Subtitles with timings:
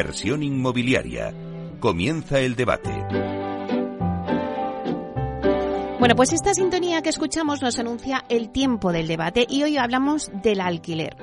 [0.00, 1.34] Inversión inmobiliaria.
[1.78, 2.88] Comienza el debate.
[5.98, 10.30] Bueno, pues esta sintonía que escuchamos nos anuncia el tiempo del debate y hoy hablamos
[10.42, 11.18] del alquiler.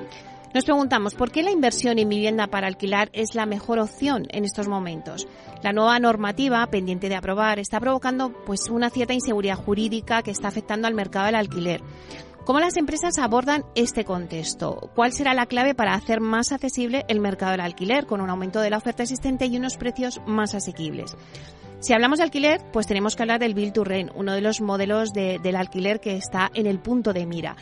[0.54, 4.44] Nos preguntamos por qué la inversión en vivienda para alquilar es la mejor opción en
[4.44, 5.26] estos momentos.
[5.64, 10.46] La nueva normativa pendiente de aprobar está provocando pues una cierta inseguridad jurídica que está
[10.46, 11.82] afectando al mercado del alquiler.
[12.48, 14.90] ¿Cómo las empresas abordan este contexto?
[14.94, 18.62] ¿Cuál será la clave para hacer más accesible el mercado del alquiler con un aumento
[18.62, 21.14] de la oferta existente y unos precios más asequibles?
[21.80, 24.62] Si hablamos de alquiler, pues tenemos que hablar del Bill to Rent, uno de los
[24.62, 27.54] modelos del alquiler que está en el punto de mira.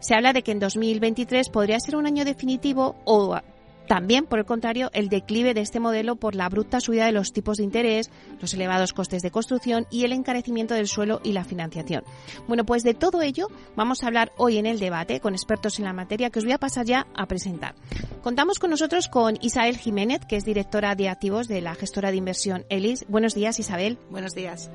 [0.00, 3.38] Se habla de que en 2023 podría ser un año definitivo o
[3.86, 7.32] también, por el contrario, el declive de este modelo por la abrupta subida de los
[7.32, 11.44] tipos de interés, los elevados costes de construcción y el encarecimiento del suelo y la
[11.44, 12.04] financiación.
[12.48, 15.84] Bueno, pues de todo ello vamos a hablar hoy en el debate con expertos en
[15.84, 17.74] la materia que os voy a pasar ya a presentar.
[18.22, 22.16] Contamos con nosotros con Isabel Jiménez, que es directora de activos de la gestora de
[22.16, 23.04] inversión ELIS.
[23.08, 23.98] Buenos días, Isabel.
[24.10, 24.70] Buenos días.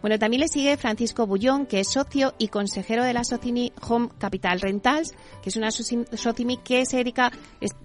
[0.00, 4.08] Bueno, también le sigue Francisco Bullón, que es socio y consejero de la Socini Home
[4.18, 7.32] Capital Rentals, que es una Socimi que se dedica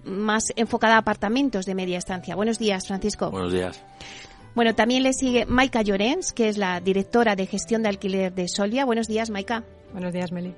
[0.04, 2.34] más enfocada a apartamentos de media estancia.
[2.36, 3.30] Buenos días, Francisco.
[3.30, 3.82] Buenos días.
[4.54, 8.48] Bueno, también le sigue Maika Llorens, que es la directora de gestión de alquiler de
[8.48, 8.84] Solia.
[8.84, 9.64] Buenos días, Maika.
[9.92, 10.54] Buenos días, Meli.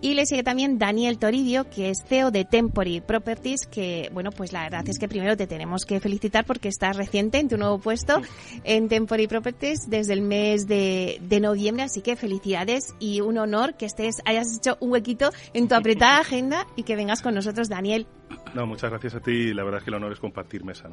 [0.00, 4.52] Y le sigue también Daniel Toridio, que es CEO de Temporary Properties, que, bueno, pues
[4.52, 7.78] la verdad es que primero te tenemos que felicitar porque estás reciente en tu nuevo
[7.78, 8.20] puesto
[8.64, 13.74] en Temporary Properties desde el mes de, de noviembre, así que felicidades y un honor
[13.74, 17.68] que estés, hayas hecho un huequito en tu apretada agenda y que vengas con nosotros,
[17.68, 18.06] Daniel.
[18.54, 19.52] No, muchas gracias a ti.
[19.52, 20.88] La verdad es que el honor es compartir mesa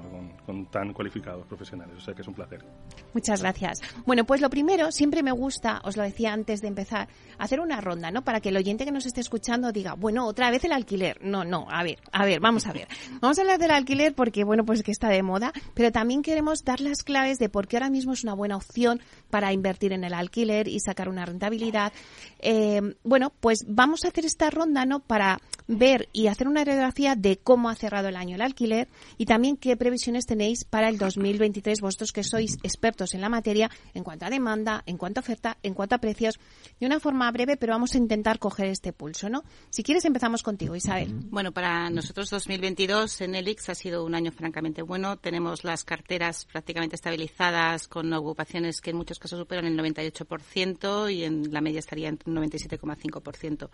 [0.45, 1.95] con, tan cualificados profesionales.
[1.95, 2.65] O sea que es un placer.
[3.13, 3.81] Muchas gracias.
[4.05, 7.07] Bueno, pues lo primero, siempre me gusta, os lo decía antes de empezar,
[7.37, 8.23] hacer una ronda, ¿no?
[8.23, 11.23] Para que el oyente que nos esté escuchando diga, bueno, otra vez el alquiler.
[11.23, 12.87] No, no, a ver, a ver, vamos a ver.
[13.21, 16.63] Vamos a hablar del alquiler porque, bueno, pues que está de moda, pero también queremos
[16.63, 20.03] dar las claves de por qué ahora mismo es una buena opción para invertir en
[20.03, 21.93] el alquiler y sacar una rentabilidad.
[22.39, 24.99] Eh, bueno, pues vamos a hacer esta ronda, ¿no?
[24.99, 28.87] Para ver y hacer una radiografía de cómo ha cerrado el año el alquiler
[29.17, 33.69] y también qué previsiones tenéis para el 2023 vosotros que sois expertos en la materia
[33.93, 36.39] en cuanto a demanda, en cuanto a oferta, en cuanto a precios,
[36.79, 39.43] de una forma breve, pero vamos a intentar coger este pulso, ¿no?
[39.69, 41.11] Si quieres empezamos contigo, Isabel.
[41.29, 45.17] Bueno, para nosotros 2022 en Elix ha sido un año francamente bueno.
[45.17, 51.23] Tenemos las carteras prácticamente estabilizadas con ocupaciones que en muchos casos superan el 98% y
[51.23, 53.69] en la media estaría en 97,5%.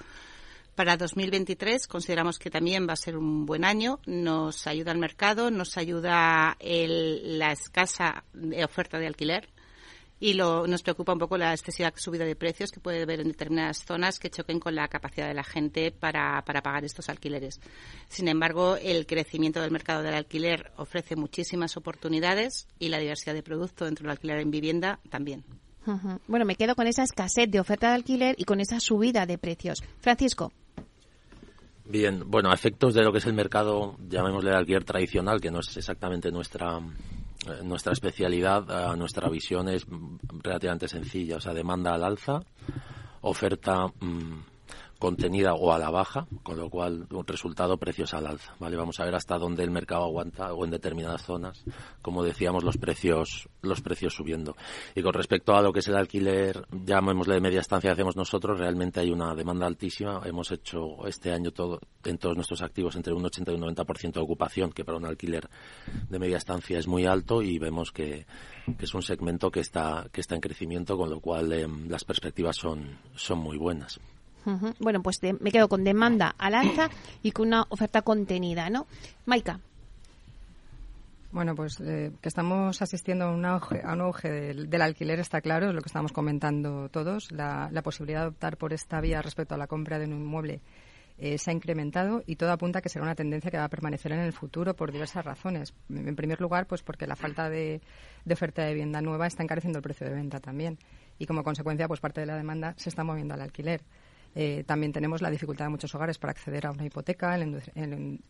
[0.77, 3.99] Para 2023 consideramos que también va a ser un buen año.
[4.05, 8.23] Nos ayuda el mercado, nos ayuda la escasa
[8.63, 9.49] oferta de alquiler
[10.19, 13.29] y lo, nos preocupa un poco la excesiva subida de precios que puede haber en
[13.29, 17.59] determinadas zonas que choquen con la capacidad de la gente para, para pagar estos alquileres.
[18.07, 23.41] Sin embargo, el crecimiento del mercado del alquiler ofrece muchísimas oportunidades y la diversidad de
[23.41, 25.43] producto dentro del alquiler en vivienda también.
[26.27, 29.37] Bueno, me quedo con esa escasez de oferta de alquiler y con esa subida de
[29.37, 29.83] precios.
[29.99, 30.51] Francisco.
[31.85, 35.59] Bien, bueno, a efectos de lo que es el mercado, llamémosle alquiler tradicional, que no
[35.59, 36.79] es exactamente nuestra
[37.47, 39.85] eh, nuestra especialidad, nuestra visión es
[40.43, 42.41] relativamente sencilla, o sea, demanda al alza,
[43.21, 44.56] oferta mm,
[44.99, 48.77] contenida o a la baja, con lo cual un resultado precios al alza, ¿vale?
[48.77, 51.63] Vamos a ver hasta dónde el mercado aguanta o en determinadas zonas,
[52.01, 54.55] como decíamos, los precios los precios subiendo.
[54.95, 58.59] Y con respecto a lo que es el alquiler, llamémosle de media estancia hacemos nosotros,
[58.59, 60.21] realmente hay una demanda altísima.
[60.25, 64.13] Hemos hecho este año todo en todos nuestros activos entre un 80 y un 90%
[64.13, 65.49] de ocupación, que para un alquiler
[66.09, 68.25] de media estancia es muy alto y vemos que,
[68.79, 72.55] es un segmento que está que está en crecimiento, con lo cual em, las perspectivas
[72.55, 73.99] son son muy buenas.
[74.79, 76.89] Bueno, pues me quedo con demanda al alza
[77.21, 78.87] y con una oferta contenida, ¿no?
[79.25, 79.59] Maika.
[81.31, 85.41] Bueno, pues eh, que estamos asistiendo a un auge, a un auge del, alquiler está
[85.41, 87.31] claro, es lo que estamos comentando todos.
[87.31, 90.61] La, posibilidad de optar por esta vía respecto a la compra de un inmueble
[91.17, 93.69] eh, se ha incrementado y todo apunta a que será una tendencia que va a
[93.69, 95.73] permanecer en el futuro por diversas razones.
[95.89, 97.81] En primer lugar, pues porque la falta de
[98.31, 100.79] oferta de vivienda nueva está encareciendo el precio de venta también
[101.19, 103.81] y como consecuencia, pues parte de la demanda se está moviendo al alquiler.
[104.35, 107.61] Eh, también tenemos la dificultad de muchos hogares para acceder a una hipoteca, el,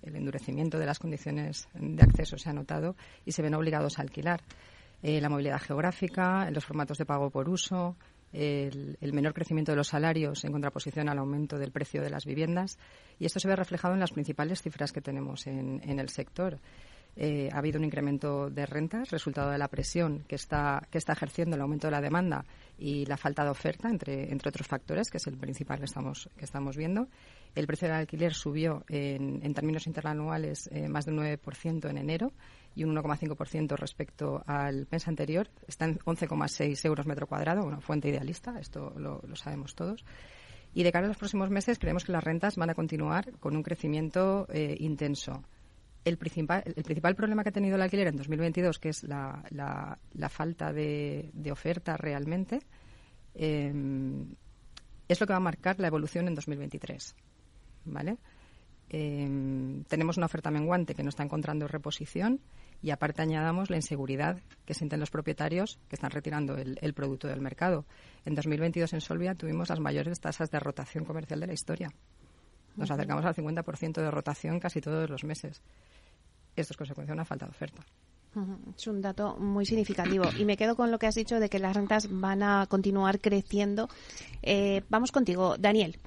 [0.04, 2.96] endurecimiento de las condiciones de acceso se ha notado
[3.26, 4.42] y se ven obligados a alquilar.
[5.04, 7.96] Eh, la movilidad geográfica, los formatos de pago por uso,
[8.34, 12.78] el, menor crecimiento de los salarios en contraposición al aumento del precio de las viviendas
[13.20, 16.60] y esto se ve reflejado en las principales cifras que tenemos en, el sector.
[17.18, 21.14] Eh, ha habido un incremento de rentas, resultado de la presión que está, que está
[21.14, 22.46] ejerciendo el aumento de la demanda
[22.78, 26.30] y la falta de oferta, entre, entre otros factores, que es el principal que estamos,
[26.38, 27.08] que estamos viendo.
[27.56, 32.32] El precio del alquiler subió en, términos interanuales eh, más del 9% en enero
[32.76, 35.50] y un 1,5% respecto al mes anterior.
[35.68, 40.06] Está en 11,6 euros metro cuadrado, una fuente idealista, esto lo, lo sabemos todos.
[40.76, 43.56] Y de cara a los próximos meses creemos que las rentas van a continuar con
[43.56, 45.44] un crecimiento eh, intenso.
[46.08, 50.00] El principal, problema que ha tenido el alquiler en 2022, que es la,
[50.30, 52.62] falta de, de, oferta realmente,
[53.36, 53.74] eh,
[55.08, 57.14] es lo que va a marcar la evolución en 2023.
[57.86, 58.18] ¿Vale?
[58.90, 62.40] Eh, tenemos una oferta menguante que no está encontrando reposición
[62.82, 67.28] y aparte añadamos la inseguridad que sienten los propietarios que están retirando el, el, producto
[67.28, 67.86] del mercado.
[68.24, 71.92] En 2022 en Solvia tuvimos las mayores tasas de rotación comercial de la historia.
[72.78, 75.62] Nos acercamos al 50% de rotación casi todos los meses.
[76.56, 77.82] Esto es consecuencia de una falta de oferta.
[78.78, 80.26] Es un dato muy significativo.
[80.38, 83.20] Y me quedo con lo que has dicho de que las rentas van a continuar
[83.20, 83.90] creciendo.
[84.44, 85.98] Eh, vamos contigo, Daniel.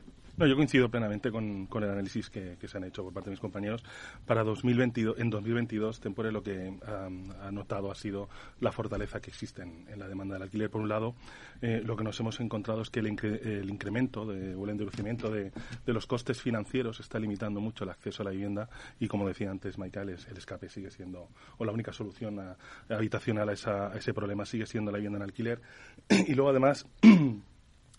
[0.40, 3.28] No, yo coincido plenamente con, con el análisis que, que, se han hecho por parte
[3.28, 3.84] de mis compañeros.
[4.24, 9.28] Para 2022, en 2022, Tempore lo que um, ha notado ha sido la fortaleza que
[9.28, 10.70] existe en, en, la demanda del alquiler.
[10.70, 11.14] Por un lado,
[11.60, 14.70] eh, lo que nos hemos encontrado es que el, incre el incremento de, o el
[14.70, 15.52] endurecimiento de,
[15.84, 19.50] de, los costes financieros está limitando mucho el acceso a la vivienda y, como decía
[19.50, 21.28] antes Michael, es, el escape sigue siendo,
[21.58, 22.56] o la única solución a,
[22.88, 25.60] a habitacional a, esa, a ese problema sigue siendo la vivienda en alquiler.
[26.08, 26.86] y luego, además,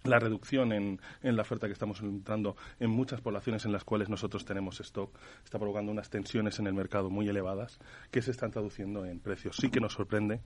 [0.03, 4.09] la reducción en, en, la oferta que estamos entrando en muchas poblaciones en las cuales
[4.09, 5.12] nosotros tenemos stock
[5.44, 9.56] está provocando unas tensiones en el mercado muy elevadas que se están traduciendo en precios.
[9.56, 10.42] Sí que nos sorprende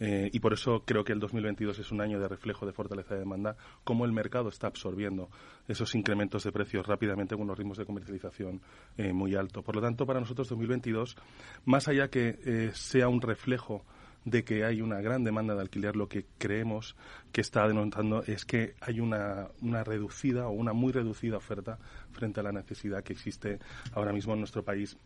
[0.00, 3.14] eh, y por eso creo que el 2022 es un año de reflejo de fortaleza
[3.14, 5.30] de demanda, cómo el mercado está absorbiendo
[5.66, 8.60] esos incrementos de precios rápidamente con unos ritmos de comercialización
[8.96, 9.64] eh, muy altos.
[9.64, 11.16] Por lo tanto, para nosotros 2022,
[11.64, 13.84] más allá que eh, sea un reflejo
[14.24, 16.96] de que hay una gran demanda de alquiler, lo que creemos
[17.32, 21.78] que está denotando es que hay una, una reducida o una muy reducida oferta
[22.12, 23.58] frente a la necesidad que existe
[23.92, 24.96] ahora mismo en nuestro país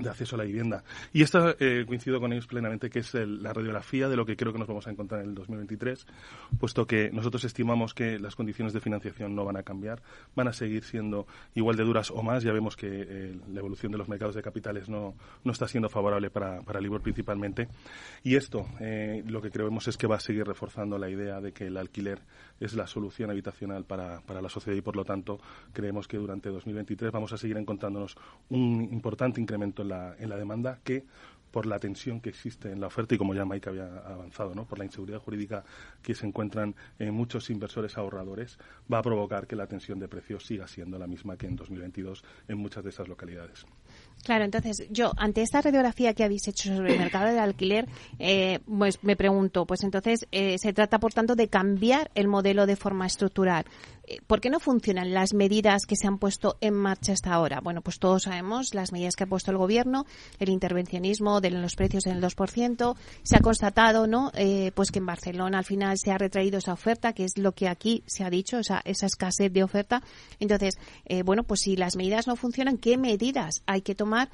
[0.00, 0.84] de acceso a la vivienda.
[1.12, 4.52] Y esto eh, coincido con ellos plenamente, que es la radiografía de lo que creo
[4.52, 6.06] que nos vamos a encontrar en el 2023,
[6.58, 10.02] puesto que nosotros estimamos que las condiciones de financiación no van a cambiar,
[10.34, 12.42] van a seguir siendo igual de duras o más.
[12.42, 15.14] Ya vemos que eh, la evolución de los mercados de capitales no,
[15.44, 17.68] no está siendo favorable para, para Libor principalmente.
[18.22, 21.52] Y esto eh, lo que creemos es que va a seguir reforzando la idea de
[21.52, 22.20] que el alquiler
[22.58, 25.40] es la solución habitacional para, para la sociedad y, por lo tanto,
[25.72, 28.16] creemos que durante 2023 vamos a seguir encontrándonos
[28.50, 29.88] un importante incremento en
[30.18, 31.04] en la demanda que
[31.50, 34.64] por la tensión que existe en la oferta y como ya Mike había avanzado, ¿no?
[34.64, 35.64] por la inseguridad jurídica
[36.02, 38.58] que se encuentran en muchos inversores ahorradores,
[38.92, 42.24] va a provocar que la tensión de precios siga siendo la misma que en 2022
[42.48, 43.66] en muchas de esas localidades.
[44.24, 47.86] Claro, entonces yo, ante esta radiografía que habéis hecho sobre el mercado del alquiler,
[48.18, 52.66] eh, pues me pregunto, pues entonces eh, se trata, por tanto, de cambiar el modelo
[52.66, 53.64] de forma estructural.
[54.10, 57.60] Eh, ¿Por qué no funcionan las medidas que se han puesto en marcha hasta ahora?
[57.60, 60.04] Bueno, pues todos sabemos las medidas que ha puesto el gobierno,
[60.38, 62.96] el intervencionismo de los precios en el 2%.
[63.22, 64.32] Se ha constatado, ¿no?
[64.34, 67.52] Eh, pues que en Barcelona al final se ha retraído esa oferta, que es lo
[67.52, 70.02] que aquí se ha dicho, o esa escasez de oferta.
[70.40, 70.74] Entonces,
[71.06, 74.30] eh, bueno, pues si las medidas no funcionan, ¿qué medidas hay que tomar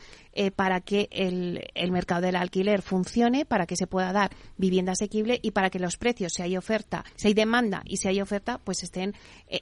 [0.54, 5.40] para que el, el mercado del alquiler funcione, para que se pueda dar vivienda asequible
[5.42, 8.60] y para que los precios, si hay oferta, si hay demanda y si hay oferta,
[8.62, 9.14] pues estén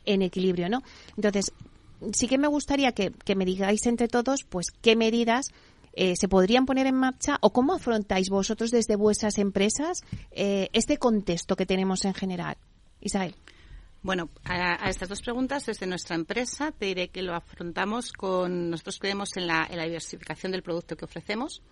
[0.05, 0.83] en equilibrio, ¿no?
[1.17, 1.53] Entonces,
[2.13, 5.51] sí que me gustaría que, me digáis entre todos, pues, qué medidas
[5.93, 10.01] eh, se podrían poner en marcha o cómo afrontáis vosotros desde vuestras empresas
[10.33, 12.57] eh, este contexto que tenemos en general.
[13.01, 13.35] Isabel.
[14.03, 18.71] Bueno, a, estas dos preguntas, desde nuestra empresa, te diré que lo afrontamos con.
[18.71, 21.63] Nosotros creemos en la diversificación del producto que ofrecemos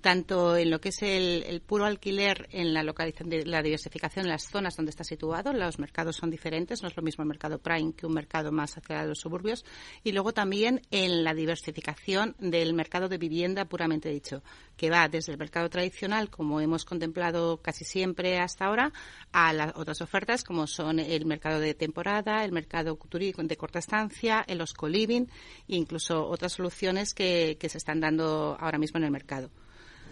[0.00, 4.26] tanto en lo que es el, el puro alquiler, en la localización de la diversificación
[4.26, 5.52] en las zonas donde está situado.
[5.52, 8.76] Los mercados son diferentes, no es lo mismo el mercado prime que un mercado más
[8.76, 9.64] hacia los suburbios.
[10.04, 14.42] Y luego también en la diversificación del mercado de vivienda puramente dicho,
[14.76, 18.92] que va desde el mercado tradicional, como hemos contemplado casi siempre hasta ahora,
[19.32, 24.44] a las otras ofertas como son el mercado de temporada, el mercado de corta estancia,
[24.46, 25.26] el osco-living
[25.68, 29.50] e incluso otras soluciones que, que se están dando ahora mismo en el mercado.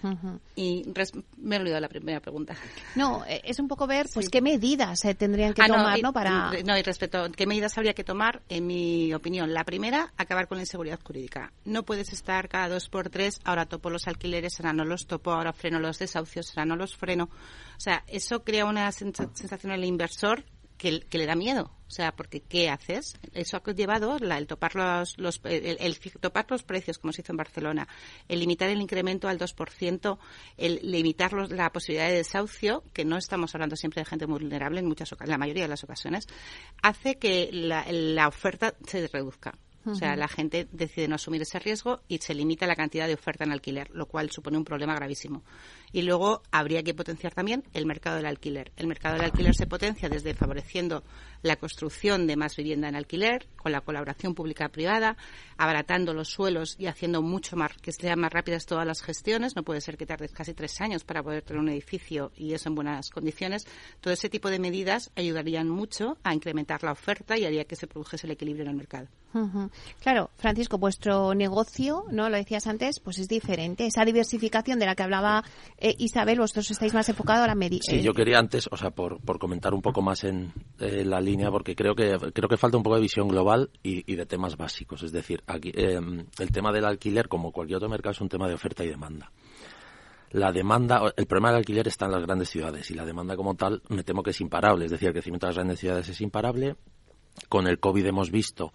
[0.07, 0.41] Uh -huh.
[0.55, 0.85] Y
[1.39, 2.55] me he olvidado la primera pregunta.
[2.95, 4.31] No, eh, es un poco ver pues sí.
[4.31, 6.13] qué medidas se tendrían que ah, tomar, no, y, ¿no?
[6.13, 6.53] Para...
[6.65, 10.49] No, y respecto a qué medidas habría que tomar, en mi opinión, la primera, acabar
[10.49, 11.53] con la inseguridad jurídica.
[11.65, 15.33] No puedes estar cada dos por tres, ahora topo los alquileres, ahora no los topo,
[15.33, 17.25] ahora freno los desahucios, ahora no los freno.
[17.25, 20.45] O sea, eso crea una sensación en el inversor
[20.77, 21.73] que, le da miedo.
[21.87, 23.17] O sea, porque ¿qué haces?
[23.33, 27.37] Eso ha llevado el topar los, los el, topar los precios, como se hizo en
[27.37, 27.89] Barcelona,
[28.29, 30.19] el limitar el incremento al 2%,
[30.57, 34.87] el limitar la posibilidad de desahucio, que no estamos hablando siempre de gente vulnerable en
[34.87, 36.27] muchas la mayoría de las ocasiones,
[36.83, 39.57] hace que la oferta se reduzca.
[39.87, 43.15] O sea, la gente decide no asumir ese riesgo y se limita la cantidad de
[43.15, 45.45] oferta en alquiler, lo cual supone un problema gravísimo.
[45.93, 48.73] Y luego habría que potenciar también el mercado del alquiler.
[48.77, 51.05] El mercado del alquiler se potencia desde favoreciendo
[51.43, 55.17] la construcción de más vivienda en alquiler, con la colaboración pública-privada,
[55.57, 59.57] abaratando los suelos y haciendo mucho más, que sean más rápidas todas las gestiones.
[59.57, 62.69] No puede ser que tardes casi tres años para poder tener un edificio y eso
[62.69, 63.67] en buenas condiciones.
[64.01, 67.87] Todo ese tipo de medidas ayudarían mucho a incrementar la oferta y haría que se
[67.87, 69.09] produjese el equilibrio en el mercado.
[70.01, 72.31] Claro, Francisco, vuestro negocio, ¿no?
[72.31, 73.87] Lo decías antes, pues es diferente.
[73.87, 75.45] Esa diversificación de la que hablaba
[75.79, 77.83] eh, Isabel, vosotros estáis más enfocados a la medida.
[77.83, 81.21] Sí, yo quería antes, o sea, por, por comentar un poco más en eh, la
[81.21, 84.57] línea, porque creo que creo que falta un poco de visión global y, de temas
[84.57, 85.03] básicos.
[85.03, 86.01] Es decir, aquí eh,
[86.39, 89.31] el tema del alquiler, como cualquier otro mercado, es un tema de oferta y demanda.
[90.31, 93.55] La demanda, el problema del alquiler está en las grandes ciudades y la demanda como
[93.55, 94.87] tal me temo que es imparable.
[94.87, 96.77] Es decir, el crecimiento de las grandes ciudades es imparable.
[97.51, 98.73] Con el COVID hemos visto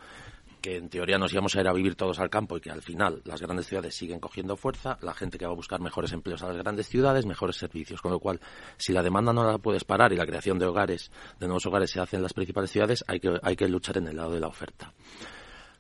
[0.61, 2.81] que en teoría nos íbamos a ir a vivir todos al campo y que al
[2.81, 6.43] final las grandes ciudades siguen cogiendo fuerza, la gente que va a buscar mejores empleos
[6.43, 8.39] a las grandes ciudades, mejores servicios, con lo cual
[8.77, 11.89] si la demanda no la puedes parar y la creación de hogares, de nuevos hogares
[11.89, 14.39] se hace en las principales ciudades, hay que, hay que luchar en el lado de
[14.39, 14.93] la oferta.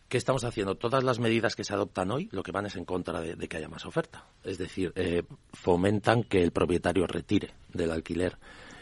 [0.09, 0.75] ¿Qué estamos haciendo?
[0.75, 3.57] Todas las medidas que se adoptan hoy lo que van es en contra de, que
[3.57, 4.25] haya más oferta.
[4.43, 5.23] Es decir, eh,
[5.53, 8.37] fomentan que el propietario retire del alquiler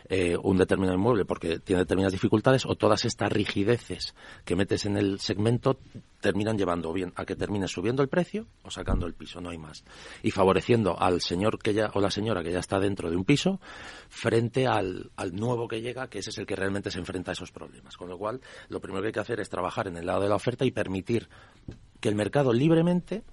[0.09, 4.97] eh, un determinado inmueble porque tiene determinadas dificultades o todas estas rigideces que metes en
[4.97, 5.79] el segmento
[6.19, 9.59] terminan llevando bien a que termine subiendo el precio o sacando el piso, no hay
[9.59, 9.85] más.
[10.23, 13.23] Y favoreciendo al señor que ya o la señora que ya está dentro de un
[13.23, 13.59] piso
[14.09, 17.33] frente al, al nuevo que llega, que ese es el que realmente se enfrenta a
[17.33, 17.95] esos problemas.
[17.95, 20.29] Con lo cual, lo primero que hay que hacer es trabajar en el lado de
[20.29, 21.29] la oferta y permitir
[21.99, 23.23] que el mercado libremente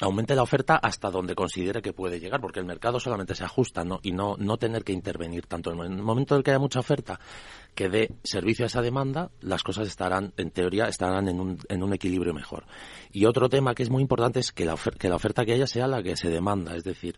[0.00, 3.84] aumente la oferta hasta donde considere que puede llegar, porque el mercado solamente se ajusta
[4.02, 5.72] y no, no tener que intervenir tanto.
[5.72, 7.20] En el momento en el que haya mucha oferta
[7.74, 11.82] que dé servicio a esa demanda, las cosas estarán, en teoría, estarán en un, en
[11.82, 12.64] un equilibrio mejor.
[13.12, 15.66] Y otro tema que es muy importante es que la, que la oferta que haya
[15.66, 17.16] sea la que se demanda, es decir,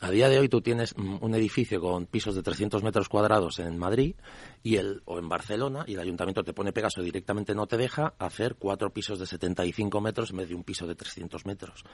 [0.00, 3.76] a día de hoy tú tienes un edificio con pisos de 300 metros cuadrados en
[3.78, 4.14] Madrid
[4.62, 8.14] y el, o en Barcelona y el ayuntamiento te pone Pegaso directamente no te deja
[8.18, 11.84] hacer cuatro pisos de 75 metros en vez de un piso de 300 metros.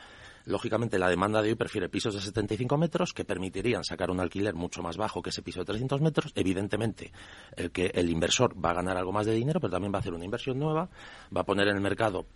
[0.44, 4.54] Lógicamente la demanda de hoy prefiere pisos de 75 metros que permitirían sacar un alquiler
[4.54, 6.32] mucho más bajo que ese piso de 300 metros.
[6.36, 7.12] Evidentemente
[7.56, 10.00] el que el inversor va a ganar algo más de dinero, pero también va a
[10.00, 10.88] hacer una inversión nueva,
[11.36, 12.26] va a poner en el mercado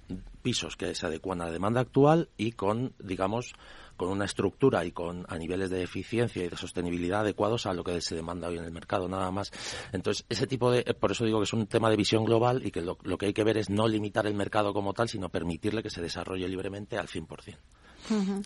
[0.43, 3.55] pisos que se adecuan a la demanda actual y con, digamos,
[4.01, 7.85] con una estructura y con a niveles de eficiencia y de sostenibilidad adecuados a lo
[7.85, 9.53] que se demanda hoy en el mercado, nada más.
[9.93, 12.71] Entonces, ese tipo de, por eso digo que es un tema de visión global y
[12.71, 15.83] que lo, que hay que ver es no limitar el mercado como tal, sino permitirle
[15.83, 17.59] que se desarrolle libremente al 100%.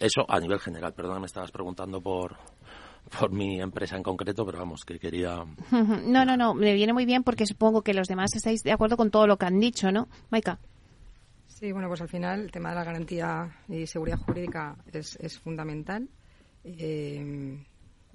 [0.01, 0.93] Eso a nivel general.
[0.93, 2.37] Perdona, me estabas preguntando por,
[3.17, 5.45] por mi empresa en concreto, pero vamos, que quería...
[5.71, 8.97] No, no, no, me viene muy bien porque supongo que los demás estáis de acuerdo
[8.97, 10.09] con todo lo que han dicho, ¿no?
[10.31, 10.59] Maika.
[11.55, 16.09] Sí, bueno, pues al final el tema de la garantía y seguridad jurídica es, fundamental.
[16.65, 17.57] Eh,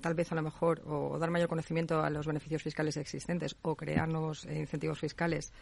[0.01, 3.77] tal vez a lo mejor o dar mayor conocimiento a los beneficios fiscales existentes o
[3.77, 5.53] crear nuevos incentivos fiscales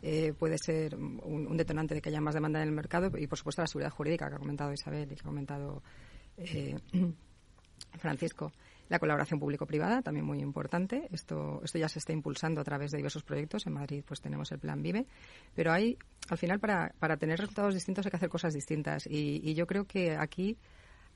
[0.00, 3.36] eh, puede ser un, detonante de que haya más demanda en el mercado y por
[3.36, 5.82] supuesto la seguridad jurídica que ha comentado Isabel y que ha comentado
[6.38, 6.78] eh,
[7.98, 8.52] Francisco.
[8.88, 11.08] La colaboración público-privada, también muy importante.
[11.12, 13.66] Esto, esto ya se está impulsando a través de diversos proyectos.
[13.66, 15.06] En Madrid pues tenemos el Plan Vive.
[15.54, 15.98] Pero hay,
[16.30, 19.06] al final, para, para tener resultados distintos hay que hacer cosas distintas.
[19.06, 20.56] Y, y yo creo que aquí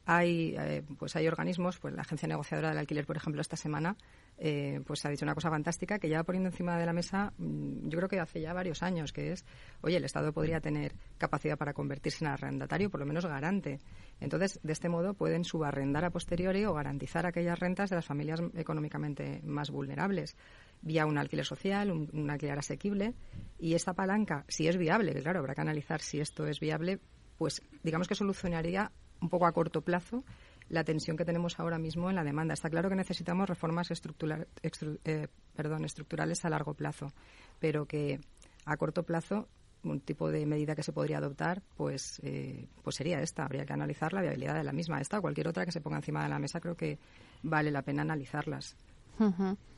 [0.05, 3.97] hay, eh, pues hay organismos, pues la Agencia Negociadora del Alquiler, por ejemplo, esta semana
[4.39, 7.89] eh, pues ha dicho una cosa fantástica que ya poniendo encima de la mesa, mm,
[7.89, 9.45] yo creo que hace ya varios años, que es,
[9.83, 13.79] oye, el Estado podría tener capacidad para convertirse en arrendatario, por lo menos garante.
[14.21, 18.41] Entonces, de este modo pueden subarrendar a posteriori o garantizar aquellas rentas de las familias
[18.55, 20.37] económicamente más vulnerables
[20.85, 23.15] vía un alquiler social, un, un alquiler asequible.
[23.59, 26.99] Y esta palanca, si es viable, claro, habrá que analizar si esto es viable,
[27.39, 28.91] pues digamos que solucionaría
[29.23, 30.25] un poco a corto plazo
[30.69, 32.55] la tensión que tenemos ahora mismo en la demanda.
[32.55, 37.13] Está claro que necesitamos reformas eh, perdón, estructurales a largo plazo,
[37.61, 38.21] pero que
[38.65, 39.49] a corto plazo
[39.85, 43.45] un tipo de medida que se podría adoptar, pues, eh, pues sería esta.
[43.45, 45.01] Habría que analizar la viabilidad de la misma.
[45.01, 46.99] Esta o cualquier otra que se ponga encima de la mesa, creo que
[47.43, 48.77] vale la pena analizarlas.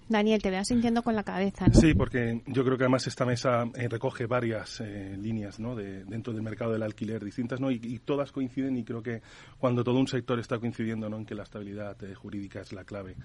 [0.08, 1.74] Daniel, te veas sintiendo con la cabeza, ¿no?
[1.74, 5.74] Sí, porque yo creo que además esta mesa eh, recoge varias eh, líneas ¿no?
[5.74, 7.70] de, dentro del mercado del alquiler distintas ¿no?
[7.70, 9.22] Y, todas coinciden y creo que
[9.58, 11.16] cuando todo un sector está coincidiendo ¿no?
[11.16, 13.16] en que la estabilidad eh, jurídica es la clave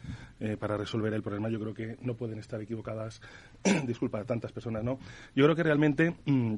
[0.60, 3.22] para resolver el problema, yo creo que no pueden estar equivocadas,
[3.86, 4.84] disculpa, tantas personas.
[4.84, 5.00] ¿no?
[5.36, 6.16] Yo creo que realmente...
[6.26, 6.56] Mm,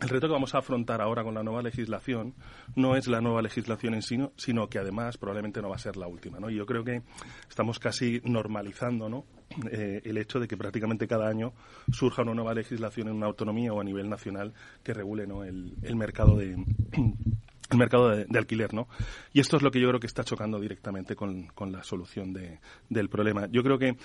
[0.00, 2.34] el reto que vamos a afrontar ahora con la nueva legislación
[2.74, 5.96] no es la nueva legislación en sí, sino que además probablemente no va a ser
[5.96, 6.40] la última.
[6.40, 6.50] ¿no?
[6.50, 7.02] Y yo creo que
[7.48, 9.24] estamos casi normalizando ¿no?
[9.70, 11.52] Eh, el hecho de que prácticamente cada año
[11.92, 15.44] surja una nueva legislación en una autonomía o a nivel nacional que regule ¿no?
[15.44, 16.54] el, mercado de
[17.70, 18.88] el mercado de, alquiler, ¿no?
[19.32, 22.32] Y esto es lo que yo creo que está chocando directamente con, con la solución
[22.32, 22.60] de,
[22.90, 23.46] del problema.
[23.50, 23.96] Yo creo que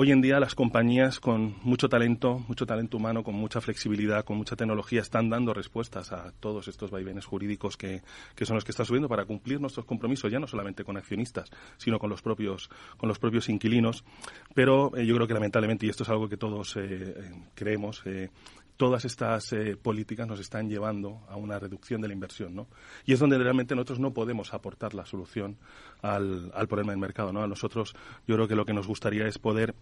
[0.00, 4.36] Hoy en día las compañías con mucho talento, mucho talento humano, con mucha flexibilidad, con
[4.36, 8.02] mucha tecnología, están dando respuestas a todos estos vaivenes jurídicos que,
[8.42, 11.98] son los que están subiendo para cumplir nuestros compromisos, ya no solamente con accionistas, sino
[11.98, 14.04] con los propios, con los propios inquilinos.
[14.54, 18.04] Pero eh, yo creo que lamentablemente, y esto es algo que todos eh, eh, creemos,
[18.78, 22.68] todas estas eh, políticas nos están llevando a una reducción de la inversión, ¿no?
[23.04, 25.58] Y es donde realmente nosotros no podemos aportar la solución
[26.00, 27.42] al, al problema del mercado, ¿no?
[27.42, 27.94] A nosotros
[28.26, 29.74] yo creo que lo que nos gustaría es poder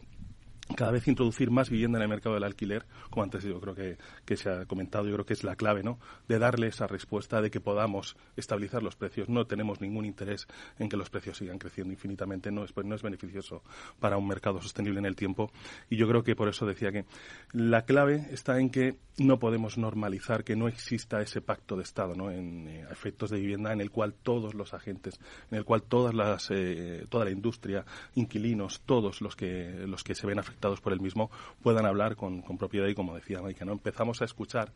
[0.74, 3.98] cada vez introducir más vivienda en el mercado del alquiler, como antes yo creo que,
[4.24, 6.00] que, se ha comentado, yo creo que es la clave, ¿no?
[6.26, 9.28] De darle esa respuesta de que podamos estabilizar los precios.
[9.28, 10.46] No tenemos ningún interés
[10.78, 13.62] en que los precios sigan creciendo infinitamente, no es, no es beneficioso
[14.00, 15.52] para un mercado sostenible en el tiempo.
[15.88, 17.04] Y yo creo que por eso decía que
[17.52, 22.14] la clave está en que no podemos normalizar que no exista ese pacto de Estado,
[22.14, 22.30] ¿no?
[22.30, 25.18] En eh, efectos de vivienda en el cual todos los agentes,
[25.50, 30.14] en el cual todas las, eh, toda la industria, inquilinos, todos los que, los que
[30.14, 31.30] se ven afectados por el mismo
[31.62, 33.72] puedan hablar con, propiedad y como decía Maika, ¿no?
[33.72, 34.72] empezamos a escuchar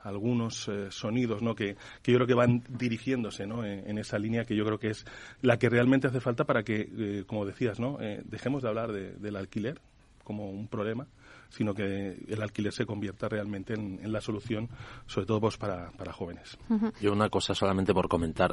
[0.00, 1.54] algunos eh, sonidos ¿no?
[1.54, 3.64] que, que, yo creo que van dirigiéndose ¿no?
[3.64, 5.04] en, esa línea que yo creo que es
[5.40, 7.98] la que realmente hace falta para que, eh, como decías, ¿no?
[8.00, 9.80] Eh, dejemos de hablar del alquiler
[10.22, 11.06] como un problema
[11.54, 14.68] sino que el alquiler se convierta realmente en, la solución,
[15.06, 16.58] sobre todo pues, para, para jóvenes.
[17.00, 18.52] Yo una cosa solamente por comentar.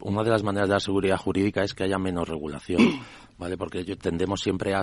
[0.00, 3.00] Una de las maneras de la seguridad jurídica es que haya menos regulación.
[3.40, 3.56] ¿Vale?
[3.56, 4.82] Porque tendemos siempre a,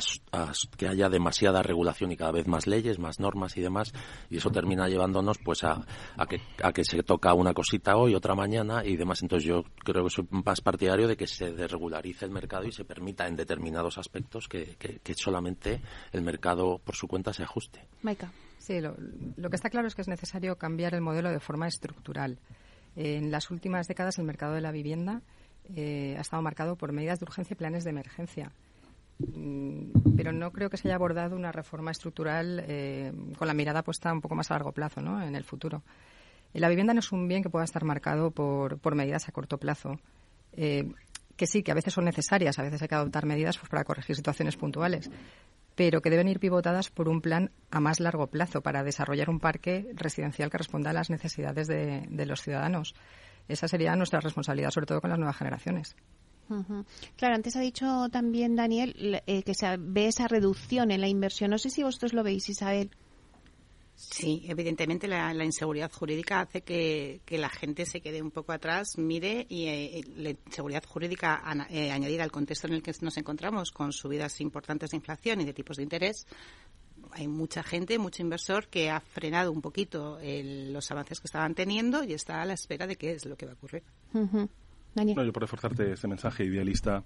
[0.76, 3.94] que haya demasiada regulación y cada vez más leyes, más normas y demás,
[4.32, 5.86] y eso termina llevándonos pues a,
[6.28, 9.22] que, a que se toca una cosita hoy, otra mañana y demás.
[9.22, 12.84] Entonces yo creo que soy más partidario de que se desregularice el mercado y se
[12.84, 17.88] permita en determinados aspectos que, que, solamente el mercado por su cuenta se ajuste.
[18.02, 18.32] Maika.
[18.58, 18.96] Sí, lo,
[19.36, 22.40] lo que está claro es que es necesario cambiar el modelo de forma estructural.
[22.96, 25.22] En las últimas décadas el mercado de la vivienda
[25.76, 28.52] eh, ha estado marcado por medidas de urgencia y planes de emergencia.
[29.20, 33.84] Mm, pero no creo que se haya abordado una reforma estructural eh, con la mirada
[33.84, 35.22] puesta un poco más a largo plazo, ¿no?
[35.22, 35.84] En el futuro.
[36.54, 39.32] Eh, la vivienda no es un bien que pueda estar marcado por, por medidas a
[39.32, 40.00] corto plazo.
[40.56, 43.84] que sí, que a veces son necesarias, a veces hay que adoptar medidas pues, para
[43.84, 45.12] corregir situaciones puntuales,
[45.76, 49.40] pero que deben ir pivotadas por un plan a más largo plazo para desarrollar un
[49.40, 52.96] parque residencial que responda a las necesidades de los ciudadanos
[53.48, 55.96] esa sería nuestra responsabilidad, sobre todo con las nuevas generaciones.
[57.18, 61.52] Claro, antes ha dicho también Daniel eh, que se ve esa reducción en la inversión.
[61.52, 62.90] No sé si vosotros lo veis, Isabel.
[64.00, 69.48] Sí, evidentemente la, inseguridad jurídica hace que, la gente se quede un poco atrás, mire
[69.50, 73.92] y eh, la inseguridad jurídica eh, añadida al contexto en el que nos encontramos con
[73.92, 76.28] subidas importantes de inflación y de tipos de interés
[77.18, 82.04] hay mucha gente, mucho inversor que ha frenado un poquito los avances que estaban teniendo
[82.04, 83.84] y está a la espera de qué es lo que va a ocurrir.
[85.06, 87.04] No, yo por reforzarte este mensaje idealista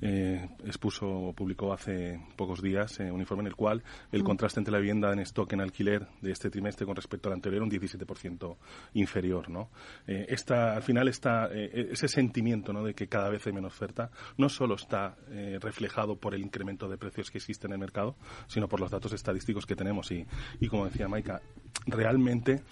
[0.00, 4.26] eh, expuso o publicó hace pocos días eh, un informe en el cual el mm.
[4.26, 7.62] contraste entre la vivienda en stock en alquiler de este trimestre con respecto al anterior
[7.62, 8.56] era un 17%
[8.94, 9.50] inferior.
[9.50, 9.70] ¿no?
[10.06, 12.84] Eh, esta, al final está ese sentimiento ¿no?
[12.84, 15.16] de que cada vez hay menos oferta no solo está
[15.60, 19.12] reflejado por el incremento de precios que existe en el mercado, sino por los datos
[19.12, 20.10] estadísticos que tenemos.
[20.10, 20.26] Y,
[20.60, 21.42] y como decía Maika,
[21.86, 22.62] realmente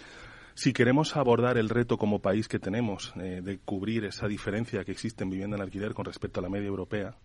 [0.54, 4.92] si queremos abordar el reto como país que tenemos eh, de cubrir esa diferencia que
[4.92, 7.16] existe en vivienda en alquiler con respecto a la media europea,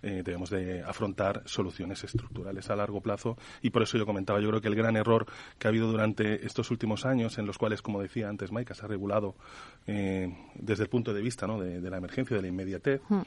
[0.00, 4.48] eh, debemos de afrontar soluciones estructurales a largo plazo y por eso yo comentaba, yo
[4.48, 5.26] creo que el gran error
[5.58, 8.84] que ha habido durante estos últimos años en los cuales, como decía antes Maika, se
[8.84, 9.34] ha regulado
[9.86, 11.58] eh, desde el punto de vista ¿no?
[11.58, 13.22] de, la emergencia, de la inmediatez, hmm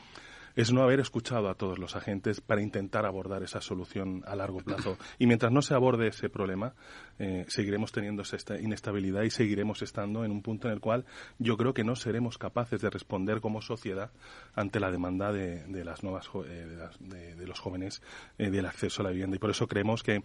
[0.55, 4.59] es no haber escuchado a todos los agentes para intentar abordar esa solución a largo
[4.59, 4.97] plazo.
[5.19, 6.73] Y mientras no se aborde ese problema,
[7.19, 11.05] eh, seguiremos teniendo esta inestabilidad y seguiremos estando en un punto en el cual
[11.39, 14.11] yo creo que no seremos capaces de responder como sociedad
[14.55, 18.01] ante la demanda de, las nuevas eh, de, los jóvenes
[18.37, 19.35] eh, del acceso a la vivienda.
[19.35, 20.23] Y por eso creemos que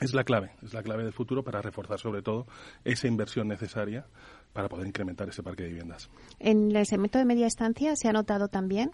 [0.00, 2.46] es la clave, es la clave del futuro para reforzar sobre todo
[2.84, 4.04] esa inversión necesaria
[4.52, 6.10] para poder incrementar ese parque de viviendas.
[6.38, 8.90] ¿En el segmento de media estancia se ha notado también?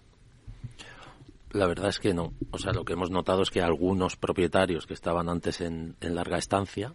[1.51, 2.33] La verdad es que no.
[2.51, 6.37] O sea, lo que hemos notado es que algunos propietarios que estaban antes en, larga
[6.37, 6.93] estancia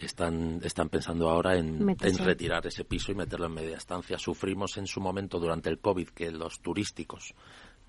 [0.00, 4.18] están, están pensando ahora en, en, retirar ese piso y meterlo en media estancia.
[4.18, 7.34] Sufrimos en su momento durante el COVID que los turísticos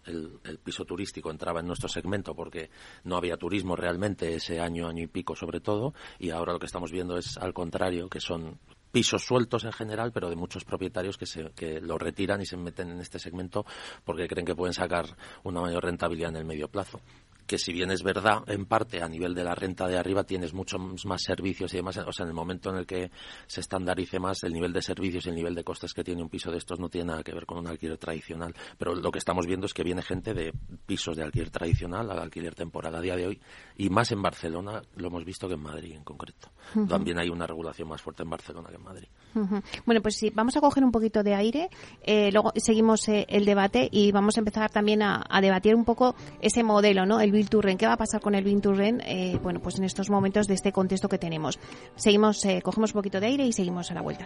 [0.07, 2.69] el, piso turístico entraba en nuestro segmento porque
[3.03, 6.65] no había turismo realmente ese año, año y pico sobre todo, y ahora lo que
[6.65, 8.59] estamos viendo es al contrario, que son
[8.91, 12.57] pisos sueltos en general, pero de muchos propietarios que, se, que lo retiran y se
[12.57, 13.65] meten en este segmento
[14.03, 15.05] porque creen que pueden sacar
[15.43, 17.01] una mayor rentabilidad en el medio plazo
[17.47, 20.53] que si bien es verdad, en parte a nivel de la renta de arriba tienes
[20.53, 23.09] muchos más servicios y demás, o sea, en el momento en el que
[23.47, 26.29] se estandarice más el nivel de servicios y el nivel de costes que tiene un
[26.29, 28.53] piso de estos no tiene nada que ver con un alquiler tradicional.
[28.77, 30.53] Pero lo que estamos viendo es que viene gente de
[30.85, 33.41] pisos de alquiler tradicional al alquiler temporal a día de hoy
[33.77, 36.49] y más en Barcelona lo hemos visto que en Madrid en concreto.
[36.87, 39.07] También hay una regulación más fuerte en Barcelona que en Madrid.
[39.85, 41.69] Bueno, pues sí, vamos a coger un poquito de aire,
[42.01, 46.15] eh, luego seguimos eh, el debate y vamos a empezar también a, debatir un poco
[46.41, 47.21] ese modelo, ¿no?
[47.21, 47.31] El
[47.77, 49.01] ¿Qué va a pasar con el Bilturren?
[49.05, 51.59] Eh, bueno, pues en estos momentos de este contexto que tenemos.
[51.95, 54.25] Seguimos, eh, cogemos un poquito de aire y seguimos a la vuelta.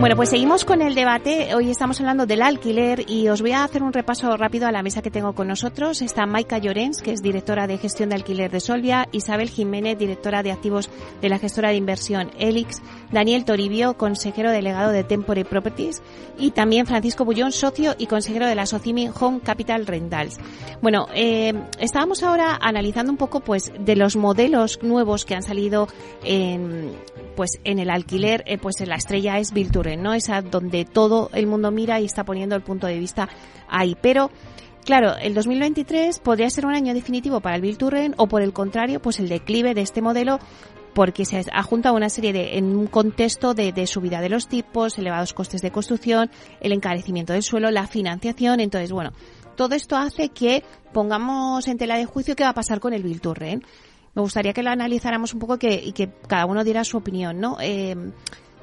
[0.00, 1.54] Bueno, pues seguimos con el debate.
[1.54, 4.82] Hoy estamos hablando del alquiler y os voy a hacer un repaso rápido a la
[4.82, 6.00] mesa que tengo con nosotros.
[6.00, 10.42] Está Maika Llorens, que es directora de gestión de alquiler de Solvia, Isabel Jiménez, directora
[10.42, 10.88] de activos
[11.20, 12.80] de la gestora de inversión Elix,
[13.12, 16.00] Daniel Toribio, consejero delegado de Tempore Properties
[16.38, 20.38] y también Francisco Bullón, socio y consejero de la Socimi Home Capital Rentals.
[20.80, 25.88] Bueno, eh, estábamos ahora analizando un poco pues de los modelos nuevos que han salido
[26.24, 26.90] en,
[27.36, 30.14] pues en el alquiler, eh, pues la estrella es Vilture ¿no?
[30.14, 33.28] Es a donde todo el mundo mira y está poniendo el punto de vista
[33.68, 33.96] ahí.
[34.00, 34.30] Pero,
[34.84, 39.00] claro, el 2023 podría ser un año definitivo para el Bilturren o por el contrario,
[39.00, 40.38] pues el declive de este modelo
[40.94, 44.48] porque se ha juntado una serie de, en un contexto de, de, subida de los
[44.48, 48.58] tipos, elevados costes de construcción, el encarecimiento del suelo, la financiación.
[48.58, 49.12] Entonces, bueno,
[49.56, 53.02] todo esto hace que pongamos en tela de juicio qué va a pasar con el
[53.02, 53.62] Bilturren.
[54.14, 57.38] Me gustaría que lo analizáramos un poco que, y que cada uno diera su opinión,
[57.38, 57.58] ¿no?
[57.60, 57.94] Eh,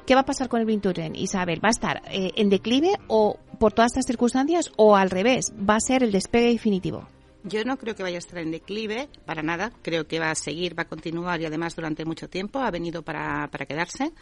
[0.08, 1.62] ¿Qué va a pasar con el Vinturen, Isabel?
[1.62, 5.52] ¿Va a estar eh, en declive o por todas estas circunstancias o al revés?
[5.68, 7.06] ¿Va a ser el despegue definitivo?
[7.44, 9.70] Yo no creo que vaya a estar en declive, para nada.
[9.82, 13.02] Creo que va a seguir, va a continuar y además durante mucho tiempo ha venido
[13.02, 14.12] para, para quedarse.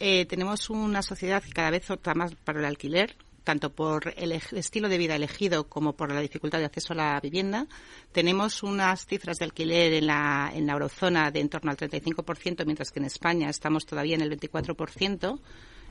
[0.00, 3.14] Eh, tenemos una sociedad que cada vez opta más para el alquiler
[3.46, 7.20] tanto por el estilo de vida elegido como por la dificultad de acceso a la
[7.20, 7.68] vivienda.
[8.10, 12.64] Tenemos unas cifras de alquiler en la, en la eurozona de en torno al 35%,
[12.66, 15.38] mientras que en España estamos todavía en el 24%.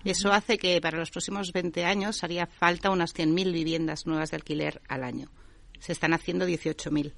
[0.04, 4.36] Eso hace que para los próximos 20 años haría falta unas 100.000 viviendas nuevas de
[4.36, 5.32] alquiler al año.
[5.80, 7.13] Se están haciendo 18.000.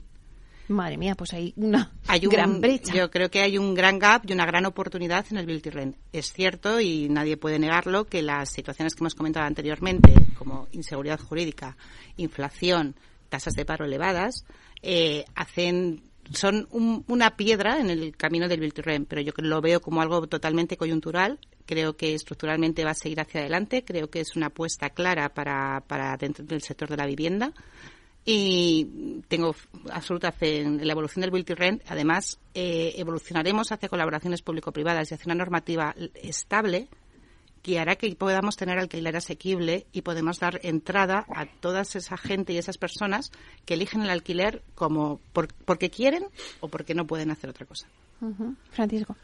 [0.67, 1.91] Madre mía, pues hay una
[2.29, 2.93] gran brecha.
[2.93, 5.71] Yo creo que hay un gran gap y una gran oportunidad en el build to
[5.71, 5.95] rent.
[6.11, 11.19] Es cierto y nadie puede negarlo que las situaciones que hemos comentado anteriormente, como inseguridad
[11.19, 11.77] jurídica,
[12.17, 12.95] inflación,
[13.29, 14.45] tasas de paro elevadas,
[14.81, 16.03] eh, hacen
[16.33, 20.01] son una piedra en el camino del build to rent, pero yo lo veo como
[20.01, 21.39] algo totalmente coyuntural.
[21.65, 23.85] Creo que estructuralmente va a seguir hacia adelante.
[23.85, 27.53] Creo que es una apuesta clara para, para dentro del sector de la vivienda
[28.29, 29.55] y tengo
[29.89, 31.81] absoluta fe en la evolución del build rent.
[31.87, 36.89] Además, eh, evolucionaremos hacia colaboraciones público-privadas y hacia una normativa estable
[37.63, 42.51] que hará que podamos tener alquiler asequible y podemos dar entrada a toda esa gente
[42.51, 43.31] y esas personas
[43.65, 45.21] que eligen el alquiler como
[45.63, 46.25] porque quieren
[46.59, 47.87] o porque no pueden hacer otra cosa.
[48.71, 49.15] Francisco.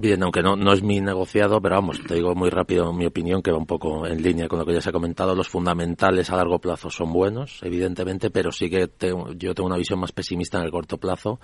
[0.00, 3.42] Bien, aunque no, no es mi negociado, pero vamos, te digo muy rápido mi opinión,
[3.42, 5.34] que va un poco en línea con lo que ya se ha comentado.
[5.34, 8.88] Los fundamentales a largo plazo son buenos, evidentemente, pero sí que
[9.36, 11.38] yo tengo una visión más pesimista en el corto plazo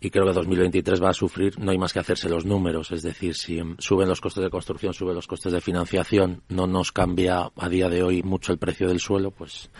[0.00, 3.02] y creo que 2023 va a sufrir, no hay más que hacerse los números, es
[3.02, 7.50] decir, si suben los costes de construcción, suben los costes de financiación, no nos cambia
[7.54, 9.70] a día de hoy mucho el precio del suelo, pues,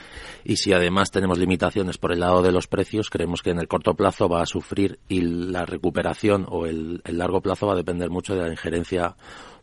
[0.45, 3.69] y si además tenemos limitaciones por el lado de los precios, creemos que en el
[3.69, 7.77] corto plazo va a sufrir y la recuperación o el, el largo plazo va a
[7.77, 9.17] depender mucho de la injerencia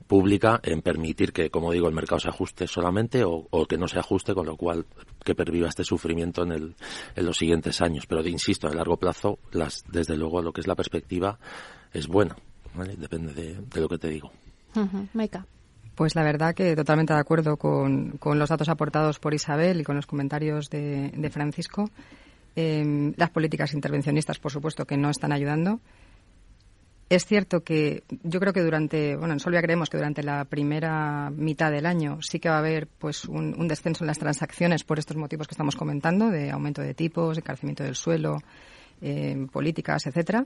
[0.07, 3.99] pública en permitir que, como digo, el mercado se ajuste solamente o, que no se
[3.99, 4.85] ajuste, con lo cual
[5.23, 6.75] que perviva este sufrimiento en, el,
[7.15, 8.05] en los siguientes años.
[8.07, 11.37] Pero, de, insisto, a largo plazo, las, desde luego, lo que es la perspectiva
[11.93, 12.35] es buena.
[12.97, 14.31] Depende de, lo que te digo.
[15.95, 19.83] Pues la verdad que totalmente de acuerdo con, con, los datos aportados por Isabel y
[19.83, 21.89] con los comentarios de, de Francisco.
[22.55, 25.79] Eh, las políticas intervencionistas, por supuesto, que no están ayudando.
[27.09, 31.29] Es cierto que yo creo que durante, bueno, en Solvia creemos que durante la primera
[31.29, 34.99] mitad del año sí que va a haber pues un, descenso en las transacciones por
[34.99, 38.39] estos motivos que estamos comentando, de aumento de tipos, encarecimiento del suelo,
[39.01, 40.45] eh, políticas, etcétera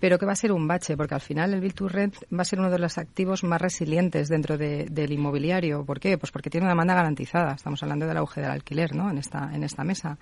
[0.00, 2.40] pero que va a ser un bache, porque al final el Build to Rent va
[2.40, 5.84] a ser uno de los activos más resilientes dentro del inmobiliario.
[5.84, 6.16] ¿Por qué?
[6.16, 7.52] Pues porque tiene una demanda garantizada.
[7.52, 9.10] Estamos hablando del auge del alquiler, ¿no?
[9.10, 10.18] En esta, en esta mesa.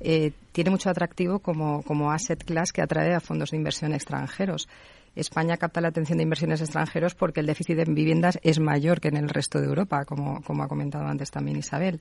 [0.00, 4.66] Eh, tiene mucho atractivo como, como asset class que atrae a fondos de inversión extranjeros.
[5.18, 9.08] España capta la atención de inversiones extranjeros porque el déficit en viviendas es mayor que
[9.08, 12.00] en el resto de Europa, como, ha comentado antes también Isabel.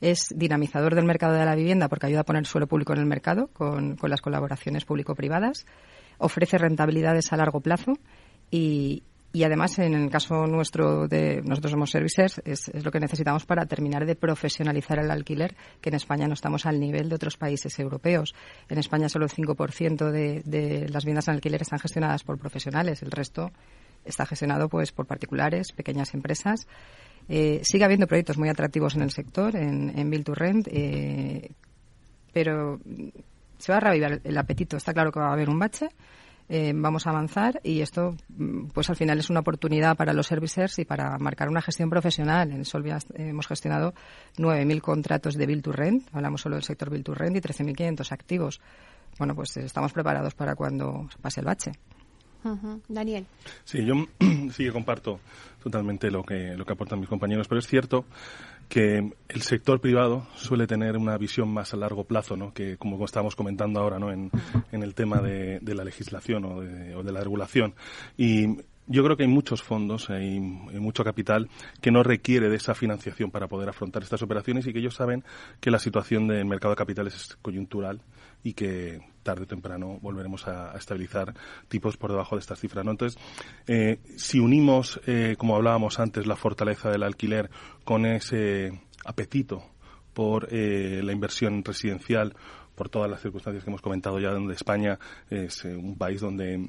[0.00, 3.06] es dinamizador del mercado de la vivienda porque ayuda a poner suelo público en el
[3.06, 5.66] mercado con, con las colaboraciones público-privadas,
[6.18, 7.94] ofrece rentabilidades a largo plazo
[8.50, 13.46] y, y además, en el caso nuestro de nosotros somos services, es, lo que necesitamos
[13.46, 17.38] para terminar de profesionalizar el alquiler, que en España no estamos al nivel de otros
[17.38, 18.34] países europeos.
[18.68, 23.02] En España solo el 5% de, de las viviendas en alquiler están gestionadas por profesionales,
[23.02, 23.50] el resto
[24.04, 26.66] está gestionado pues por particulares, pequeñas empresas.
[27.28, 31.52] Eh, sigue habiendo proyectos muy atractivos en el sector, en, en Build to Rent, eh,
[32.32, 32.80] pero
[33.58, 34.76] se va a reavivar el apetito.
[34.76, 35.88] Está claro que va a haber un bache
[36.54, 40.26] eh, vamos a avanzar y esto, mm, pues al final es una oportunidad para los
[40.26, 42.52] servicers y para marcar una gestión profesional.
[42.52, 43.94] En Solvia hemos gestionado
[44.36, 48.12] 9.000 contratos de Bill to Rent, hablamos solo del sector Bill to Rent y 13.500
[48.12, 48.60] activos.
[49.18, 51.72] Bueno, pues estamos preparados para cuando pase el bache.
[52.86, 53.24] Daniel.
[53.64, 53.94] Sí, yo
[54.50, 55.20] sí que comparto
[55.62, 58.04] totalmente lo que, lo que aportan mis compañeros, pero es cierto
[58.72, 62.54] que el sector privado suele tener una visión más a largo plazo, ¿no?
[62.54, 64.10] que como estábamos comentando ahora ¿no?
[64.10, 64.30] en,
[64.70, 67.74] el tema de, de la legislación o de, o de, la regulación.
[68.16, 71.48] Y yo creo que hay muchos fondos, hay, mucho capital
[71.80, 75.24] que no requiere de esa financiación para poder afrontar estas operaciones y que ellos saben
[75.60, 78.02] que la situación del mercado de capitales es coyuntural
[78.42, 81.32] y que tarde o temprano volveremos a, a estabilizar
[81.68, 82.84] tipos por debajo de estas cifras.
[82.84, 82.90] ¿no?
[82.90, 83.20] Entonces,
[83.68, 87.50] eh, si unimos, eh, como hablábamos antes, la fortaleza del alquiler
[87.84, 89.62] con ese apetito
[90.12, 92.34] por eh, la inversión residencial,
[92.74, 94.98] por todas las circunstancias que hemos comentado ya, donde España
[95.30, 96.68] es eh, un país donde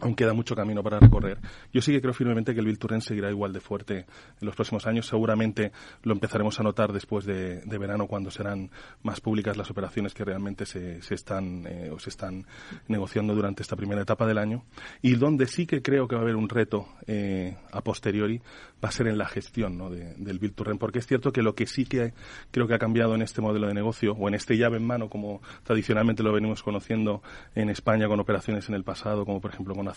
[0.00, 1.38] aún queda mucho camino para recorrer.
[1.72, 4.54] Yo sí que creo firmemente que el Bill Turren seguirá igual de fuerte en los
[4.54, 5.06] próximos años.
[5.06, 8.70] Seguramente lo empezaremos a notar después de, verano, cuando serán
[9.02, 12.46] más públicas las operaciones que realmente se, están eh, o se están
[12.88, 14.64] negociando durante esta primera etapa del año.
[15.02, 18.40] Y donde sí que creo que va a haber un reto eh, a posteriori
[18.84, 19.90] va a ser en la gestión ¿no?
[19.90, 22.12] de, del Bill Turren, porque es cierto que lo que sí que
[22.50, 25.08] creo que ha cambiado en este modelo de negocio o en este llave en mano,
[25.08, 27.22] como tradicionalmente lo venimos conociendo
[27.54, 29.88] en España con operaciones en el pasado, como por ejemplo con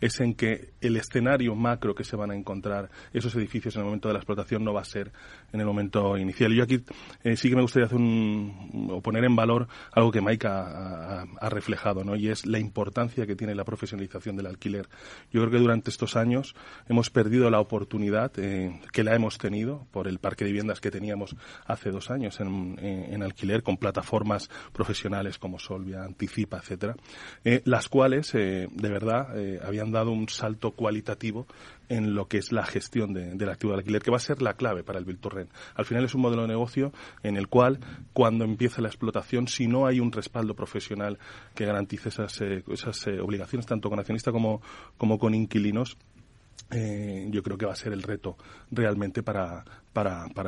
[0.00, 3.86] Es en que el escenario macro que se van a encontrar esos edificios en el
[3.86, 5.12] momento de la explotación no va a ser
[5.52, 6.52] en el momento inicial.
[6.52, 6.82] Yo aquí
[7.22, 11.48] eh, sí que me gustaría hacer un, o poner en valor algo que Maika ha,
[11.48, 12.16] reflejado, ¿no?
[12.16, 14.88] y es la importancia que tiene la profesionalización del alquiler.
[15.32, 16.54] Yo creo que durante estos años
[16.88, 20.90] hemos perdido la oportunidad eh, que la hemos tenido por el parque de viviendas que
[20.90, 26.96] teníamos hace dos años en alquiler con plataformas profesionales como Solvia, Anticipa, etcétera,
[27.44, 31.46] eh, las cuales de verdad eh, habían dado un salto cualitativo
[31.88, 34.42] en lo que es la gestión de, del activo de alquiler, que va a ser
[34.42, 35.50] la clave para el Build to Rent.
[35.74, 37.80] Al final es un modelo de negocio en el cual,
[38.12, 41.18] cuando empiece la explotación, si no hay un respaldo profesional
[41.54, 44.60] que garantice esas, eh, esas eh, obligaciones, tanto con accionista como,
[44.96, 45.96] con inquilinos,
[46.70, 48.36] eh, yo creo que va a ser el reto
[48.72, 49.64] realmente para,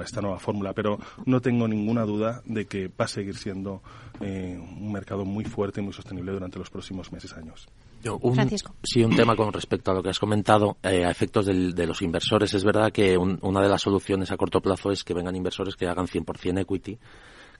[0.05, 0.73] esta nueva fórmula.
[0.73, 3.83] Pero no tengo ninguna duda de que va a seguir siendo
[4.21, 7.69] un mercado muy fuerte y muy sostenible durante los próximos meses, años.
[8.03, 8.75] Yo, un, Francisco.
[8.83, 11.87] Sí, un tema con respecto a lo que has comentado, eh, a efectos del, de
[11.87, 12.55] los inversores.
[12.55, 15.77] Es verdad que un, una de las soluciones a corto plazo es que vengan inversores
[15.77, 16.99] que hagan 100% equity,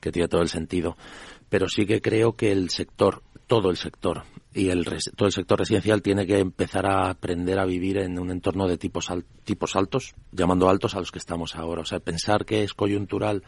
[0.01, 0.97] que tiene todo el sentido.
[1.49, 4.23] Pero sí que creo que el sector, todo el sector
[4.55, 4.85] y el
[5.17, 8.79] todo el sector residencial tiene que empezar a aprender a vivir en un entorno de
[8.79, 11.83] tipos, al, tipos altos, llamando altos a los que estamos ahora.
[11.83, 13.43] O sea, pensar que es coyuntural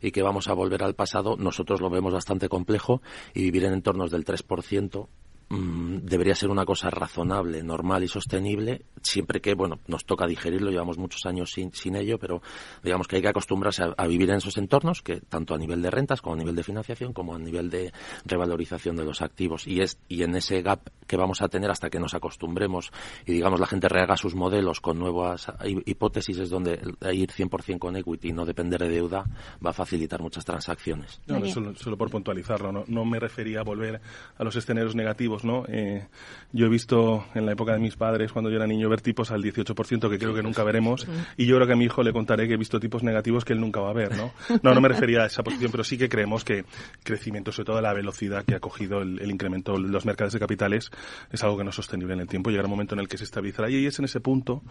[0.00, 3.02] y que vamos a volver al pasado, nosotros lo vemos bastante complejo
[3.34, 5.08] y vivir en entornos del 3% mmm,
[5.50, 10.98] debería ser una cosa razonable, normal y sostenible, siempre que, bueno, nos toca digerirlo, llevamos
[10.98, 12.42] muchos años sin, sin ello, pero
[12.82, 15.80] digamos que hay que acostumbrarse a, a, vivir en esos entornos, que tanto a nivel
[15.80, 17.92] de rentas, como a nivel de financiación, como a nivel de
[18.26, 19.66] revalorización de los activos.
[19.66, 22.90] Y, es, y en ese gap que vamos a tener hasta que nos acostumbremos
[23.24, 25.50] y, digamos, la gente rehaga sus modelos con nuevas
[25.86, 26.72] hipótesis, es donde
[27.12, 29.24] ir 100% con equity y no depender de deuda
[29.64, 31.20] va a facilitar muchas transacciones.
[31.26, 32.84] No, solo, solo, por puntualizarlo, ¿no?
[32.86, 34.00] no me refería a volver
[34.36, 35.64] a los escenarios negativos ¿no?
[35.68, 36.06] Eh,
[36.52, 39.30] yo he visto en la época de mis padres, cuando yo era niño, ver tipos
[39.30, 41.06] al 18% que creo que nunca veremos.
[41.36, 43.52] Y yo creo que a mi hijo le contaré que he visto tipos negativos que
[43.52, 44.32] él nunca va a ver, ¿no?
[44.62, 46.64] No, no me refería a esa posición, pero sí que creemos que
[47.04, 50.40] crecimiento, sobre todo la velocidad que ha cogido el, el incremento de los mercados de
[50.40, 50.90] capitales,
[51.30, 52.50] es algo que no es sostenible en el tiempo.
[52.50, 53.70] Llegará un momento en el que se estabilizará.
[53.70, 54.62] Y es en ese punto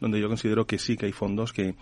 [0.00, 1.74] donde yo considero que sí que hay fondos que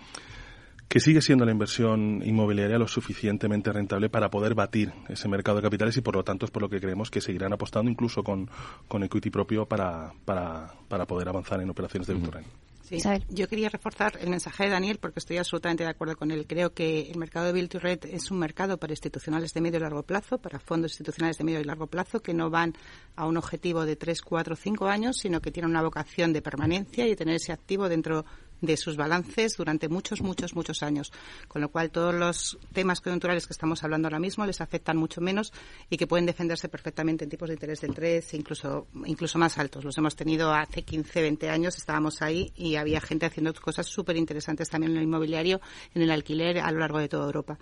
[0.92, 5.62] que sigue siendo la inversión inmobiliaria lo suficientemente rentable para poder batir ese mercado de
[5.62, 8.50] capitales y por lo tanto es por lo que creemos que seguirán apostando incluso con,
[8.88, 12.44] con equity propio para, para, para poder avanzar en operaciones de Bitcoin.
[12.82, 12.98] Sí.
[13.30, 16.46] Yo quería reforzar el mensaje de Daniel porque estoy absolutamente de acuerdo con él.
[16.46, 19.78] Creo que el mercado de Build to Red es un mercado para institucionales de medio
[19.78, 22.74] y largo plazo, para fondos institucionales de medio y largo plazo que no van
[23.16, 27.08] a un objetivo de 3, 4, 5 años, sino que tienen una vocación de permanencia
[27.08, 28.26] y tener ese activo dentro
[28.62, 31.12] de sus balances durante muchos, muchos, muchos años.
[31.48, 35.20] Con lo cual, todos los temas coyunturales que estamos hablando ahora mismo les afectan mucho
[35.20, 35.52] menos
[35.90, 39.58] y que pueden defenderse perfectamente en tipos de interés del 3 e incluso, incluso más
[39.58, 39.84] altos.
[39.84, 44.16] Los hemos tenido hace 15, 20 años, estábamos ahí y había gente haciendo cosas súper
[44.16, 45.60] interesantes también en el inmobiliario,
[45.94, 47.58] en el alquiler a lo largo de toda Europa.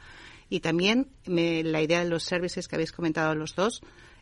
[0.50, 3.80] Y también la idea de los servicios que habéis comentado los dos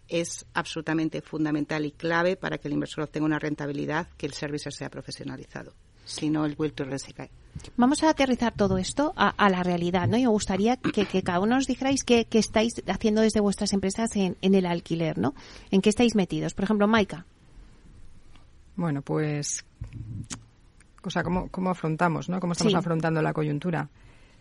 [0.09, 4.71] es absolutamente fundamental y clave para que el inversor obtenga una rentabilidad que el servicio
[4.71, 5.75] sea profesionalizado.
[6.09, 6.57] Si no, el
[6.99, 7.31] se cae.
[7.77, 10.17] Vamos a aterrizar todo esto a, la realidad, ¿no?
[10.17, 14.37] Y me gustaría que, cada uno nos dijerais qué, estáis haciendo desde vuestras empresas en,
[14.41, 15.35] el alquiler, ¿no?
[15.71, 16.55] ¿En qué estáis metidos?
[16.55, 17.27] Por ejemplo, Maika.
[18.77, 19.67] Bueno, pues,
[21.03, 22.41] o sea, ¿cómo, cómo afrontamos, ¿no?
[22.41, 23.91] ¿Cómo estamos afrontando la coyuntura?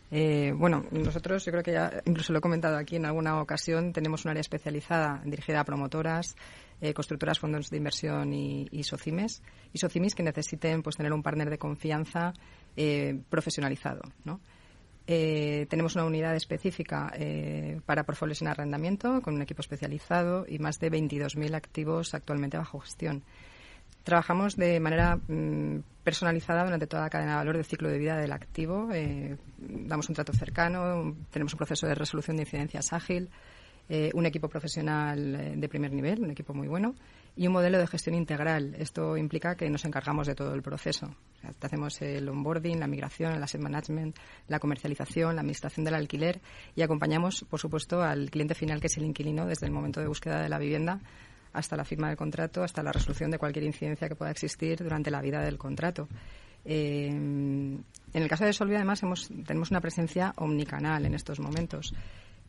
[0.09, 3.91] Eh, bueno, nosotros, yo creo que ya incluso lo he comentado aquí en alguna ocasión,
[3.91, 6.37] tenemos un área especializada dirigida a promotoras,
[6.81, 9.41] eh, constructoras, fondos de inversión y, y, socimes,
[9.73, 12.33] y socimis que necesiten pues tener un partner de confianza
[12.75, 14.39] eh, profesionalizado, ¿no?
[15.07, 17.13] tenemos una unidad específica
[17.85, 22.81] para portfolios en arrendamiento con un equipo especializado y más de 22.000 activos actualmente bajo
[22.81, 23.23] gestión.
[24.07, 28.15] Trabajamos de manera mm, personalizada durante toda la cadena de valor del ciclo de vida
[28.15, 28.87] del activo.
[28.93, 33.29] Eh, damos un trato cercano, tenemos un proceso de resolución de incidencias ágil,
[33.89, 36.95] eh, un equipo profesional eh, de primer nivel, un equipo muy bueno,
[37.35, 38.75] y un modelo de gestión integral.
[38.79, 41.15] Esto implica que nos encargamos de todo el proceso.
[41.61, 44.17] hacemos el onboarding, la migración, el asset management,
[44.47, 46.41] la comercialización, la administración del alquiler
[46.75, 50.07] y acompañamos, por supuesto, al cliente final, que es el inquilino, desde el momento de
[50.07, 50.99] búsqueda de la vivienda
[51.53, 55.09] hasta la firma del contrato, hasta la resolución de cualquier incidencia que pueda existir durante
[55.09, 56.07] la vida del contrato.
[56.65, 57.83] Eh, en
[58.13, 61.93] el caso de Solvia, además, hemos, tenemos una presencia omnicanal en estos momentos.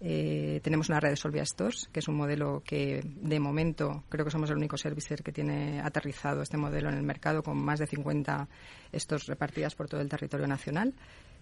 [0.01, 4.25] Eh, tenemos una red de Solvia Stores, que es un modelo que, de momento, creo
[4.25, 7.81] que somos el único servicer que tiene aterrizado este modelo en el mercado, con más
[7.81, 8.49] de 50
[8.95, 10.95] stores repartidas por todo el territorio nacional.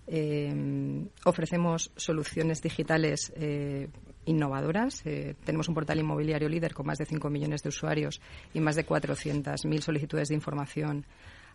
[0.09, 3.89] Eh, ofrecemos soluciones digitales eh,
[4.25, 5.03] innovadoras.
[5.05, 8.21] Eh, tenemos un portal inmobiliario líder con más de 5 millones de usuarios
[8.55, 11.05] y más de 400.000 solicitudes de información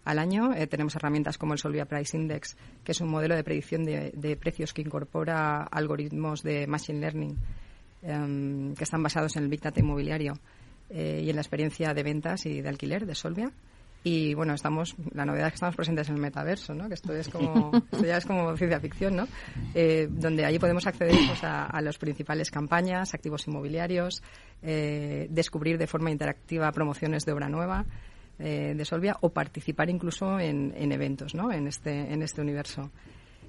[0.05, 0.51] al año.
[0.69, 4.73] tenemos herramientas como el Solvia Price Index, que es un modelo de predicción de, precios
[4.73, 7.37] que incorpora algoritmos de Machine Learning
[8.03, 10.33] em, que están basados en el Big Data inmobiliario
[10.89, 13.51] y en la experiencia de ventas y de alquiler de Solvia.
[14.03, 16.87] Y bueno, estamos, la novedad es que estamos presentes en el metaverso, ¿no?
[16.87, 19.27] Que esto es como, esto ya es como ciencia ficción, ¿no?
[19.75, 24.23] Eh, donde allí podemos acceder pues, a, a las principales campañas, activos inmobiliarios,
[24.63, 27.85] eh, descubrir de forma interactiva promociones de obra nueva
[28.41, 31.51] eh, de Solvia o participar incluso en, en eventos, ¿no?
[31.51, 32.91] En este, en este universo.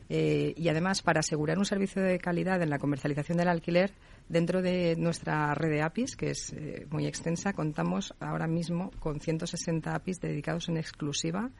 [0.08, 3.92] Eh, y además, para asegurar un servicio de calidad en la comercialización del alquiler,
[4.28, 9.20] dentro de nuestra red de APIs, que es eh, muy extensa, contamos ahora mismo con
[9.20, 11.50] 160 APIs dedicados en exclusiva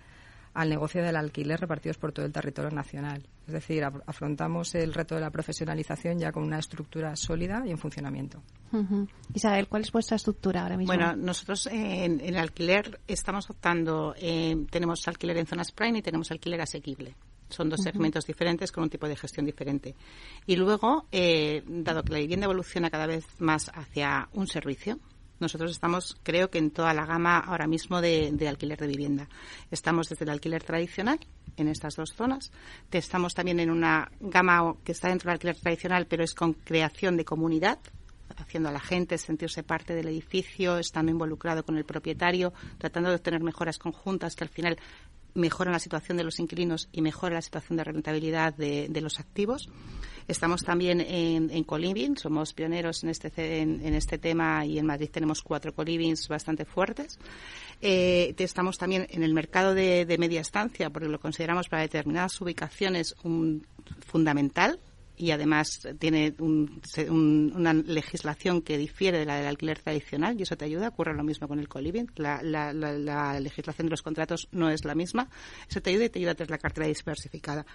[0.55, 3.27] al negocio del alquiler repartidos por todo el territorio nacional.
[3.47, 7.79] Es decir, afrontamos el reto de la profesionalización ya con una estructura sólida y en
[7.79, 8.43] funcionamiento.
[9.35, 10.95] Isabel, ¿cuál es vuestra estructura ahora mismo?
[10.95, 16.31] Bueno, nosotros en, el alquiler estamos optando, eh, tenemos alquiler en zonas prime y tenemos
[16.31, 17.15] alquiler asequible.
[17.49, 19.95] Son dos segmentos diferentes con un tipo de gestión diferente.
[20.47, 24.99] Y luego, eh, dado que la vivienda evoluciona cada vez más hacia un servicio,
[25.43, 29.29] nosotros estamos, creo que en toda la gama ahora mismo de, alquiler de vivienda.
[29.71, 31.19] Estamos desde el alquiler tradicional
[31.57, 32.51] en estas dos zonas.
[32.91, 37.17] Estamos también en una gama que está dentro del alquiler tradicional, pero es con creación
[37.17, 37.79] de comunidad,
[38.37, 43.17] haciendo a la gente sentirse parte del edificio, estando involucrado con el propietario, tratando de
[43.17, 44.79] obtener mejoras conjuntas que al final
[45.35, 49.69] mejoran la situación de los inquilinos y mejoran la situación de rentabilidad de, los activos.
[50.29, 55.11] Estamos también en, en coliving, somos pioneros en este, en, este tema y en Madrid
[55.11, 57.19] tenemos cuatro colivings bastante fuertes.
[57.81, 63.17] Eh, estamos también en el mercado de, media estancia porque lo consideramos para determinadas ubicaciones
[63.25, 63.67] un,
[64.07, 64.79] fundamental
[65.17, 70.65] y además tiene una legislación que difiere de la del alquiler tradicional y eso te
[70.65, 70.89] ayuda.
[70.89, 72.11] Ocurre lo mismo con el coliving.
[72.17, 75.29] La, la, legislación de los contratos no es la misma.
[75.69, 77.67] Eso te ayuda y te ayuda a tener la cartera diversificada.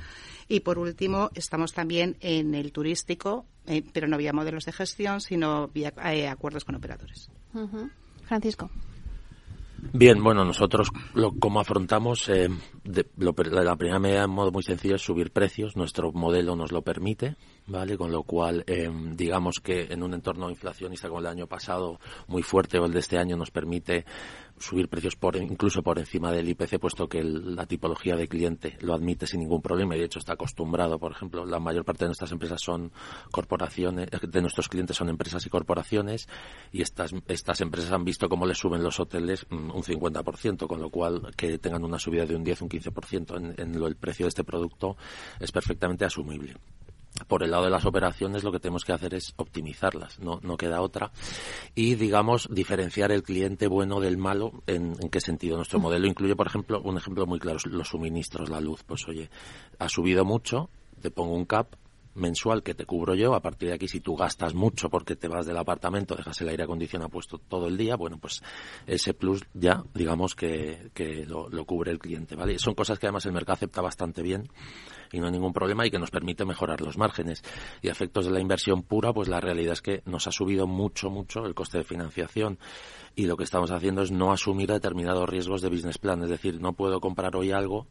[0.48, 5.22] Y por último, estamos también en el turístico, eh, pero no vía modelos de gestión,
[5.22, 7.30] sino vía eh, acuerdos con operadores.
[8.26, 8.70] Francisco.
[9.94, 12.50] Bien, bueno, nosotros lo, como afrontamos, eh,
[12.84, 15.76] la primera medida en modo muy sencillo es subir precios.
[15.76, 17.36] Nuestro modelo nos lo permite,
[17.68, 17.98] ¿vale?
[17.98, 22.42] Con lo cual, eh, digamos que en un entorno inflacionista como el año pasado, muy
[22.42, 24.06] fuerte o el de este año, nos permite
[24.58, 28.94] subir precios por incluso por encima del IPC, puesto que la tipología de cliente lo
[28.94, 30.98] admite sin ningún problema y de hecho está acostumbrado.
[30.98, 32.92] Por ejemplo, la mayor parte de nuestras empresas son
[33.32, 36.28] corporaciones, de nuestros clientes son empresas y corporaciones
[36.72, 40.82] y estas, estas empresas han visto cómo les suben los hoteles mm, un 50%, con
[40.82, 43.96] lo cual que tengan una subida de un 10, un 15% en, en lo, el
[43.96, 44.98] precio de este producto
[45.40, 46.56] es perfectamente asumible
[47.28, 50.58] por el lado de las operaciones lo que tenemos que hacer es optimizarlas, no, no
[50.58, 51.12] queda otra.
[51.76, 55.58] Y, digamos, diferenciar el cliente bueno del malo, ¿en, qué sentido?
[55.58, 58.84] Nuestro modelo incluye, por ejemplo, un ejemplo muy claro, los suministros, la luz.
[58.84, 59.30] Pues oye,
[59.80, 60.70] ha subido mucho,
[61.02, 61.74] te pongo un cap,
[62.18, 63.34] mensual que te cubro yo.
[63.34, 66.50] A partir de aquí, si tú gastas mucho porque te vas del apartamento, dejas el
[66.50, 68.42] aire acondicionado puesto todo el día, bueno, pues
[68.86, 72.60] ese plus ya, digamos que, que lo, lo, cubre el cliente, ¿vale?
[72.60, 74.50] Son cosas que además el mercado acepta bastante bien
[75.12, 77.44] y no hay ningún problema y que nos permite mejorar los márgenes.
[77.82, 80.68] Y a efectos de la inversión pura, pues la realidad es que nos ha subido
[80.68, 82.60] mucho, mucho el coste de financiación
[83.16, 86.24] y lo que estamos haciendo es no asumir determinados riesgos de business plan.
[86.24, 87.88] Es decir, no puedo comprar hoy algo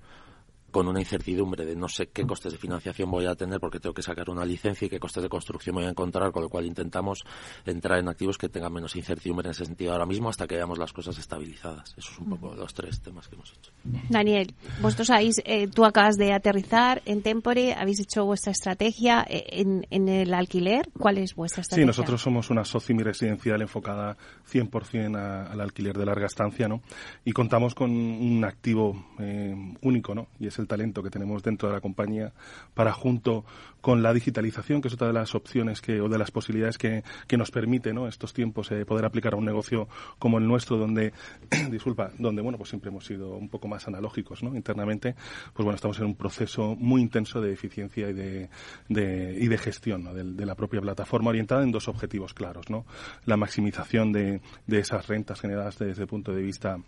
[0.76, 3.94] con una incertidumbre de no sé qué costes de financiación voy a tener porque tengo
[3.94, 6.66] que sacar una licencia y qué costes de construcción voy a encontrar, con lo cual
[6.66, 7.24] intentamos
[7.64, 10.78] entrar en activos que tengan menos incertidumbre en ese sentido ahora mismo hasta que veamos
[10.78, 11.94] las cosas estabilizadas.
[11.96, 13.72] Esos son un poco los tres temas que hemos hecho.
[14.10, 19.46] Daniel, vosotros habéis, eh, tú acabas de aterrizar en Tempore, habéis hecho vuestra estrategia eh,
[19.52, 20.90] en, en, el alquiler.
[20.98, 21.84] ¿Cuál es vuestra estrategia?
[21.84, 24.18] Sí, nosotros somos una socimi residencial enfocada
[24.52, 26.82] 100% al alquiler de larga estancia, ¿no?
[27.24, 30.26] Y contamos con un activo eh, único, ¿no?
[30.38, 32.32] Y es el talento que tenemos dentro de la compañía
[32.74, 33.44] para junto
[33.80, 37.04] con la digitalización, que es otra de las opciones que, o de las posibilidades que,
[37.26, 39.88] que nos permite estos tiempos eh, poder aplicar a un negocio
[40.18, 41.12] como el nuestro, donde,
[41.70, 44.56] disculpa, donde bueno, pues siempre hemos sido un poco más analógicos ¿no?
[44.56, 45.14] internamente,
[45.54, 48.48] pues bueno, estamos en un proceso muy intenso de eficiencia y de,
[48.88, 52.86] y de gestión de, la propia plataforma, orientada en dos objetivos claros, ¿no?
[53.24, 56.78] La maximización de, de esas rentas generadas desde el punto de vista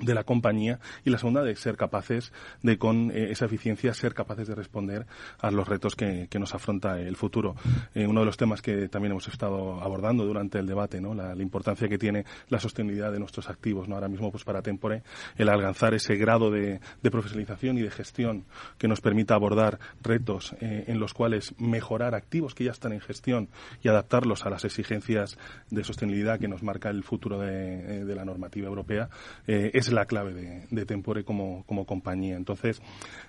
[0.00, 2.32] de la compañía y la segunda de ser capaces
[2.62, 5.06] de con eh, esa eficiencia ser capaces de responder
[5.40, 7.56] a los retos que, que nos afronta el futuro.
[7.94, 11.34] Eh, uno de los temas que también hemos estado abordando durante el debate no la,
[11.38, 15.02] importancia que tiene la sostenibilidad de nuestros activos no ahora mismo pues para Tempore
[15.36, 18.44] el alcanzar ese grado de, de profesionalización y de gestión
[18.76, 23.00] que nos permita abordar retos eh, en los cuales mejorar activos que ya están en
[23.00, 23.48] gestión
[23.82, 25.38] y adaptarlos a las exigencias
[25.70, 29.08] de sostenibilidad que nos marca el futuro de, de la normativa europea
[29.46, 32.36] es la clave de, de Tempore como, como, compañía.
[32.36, 32.80] Entonces,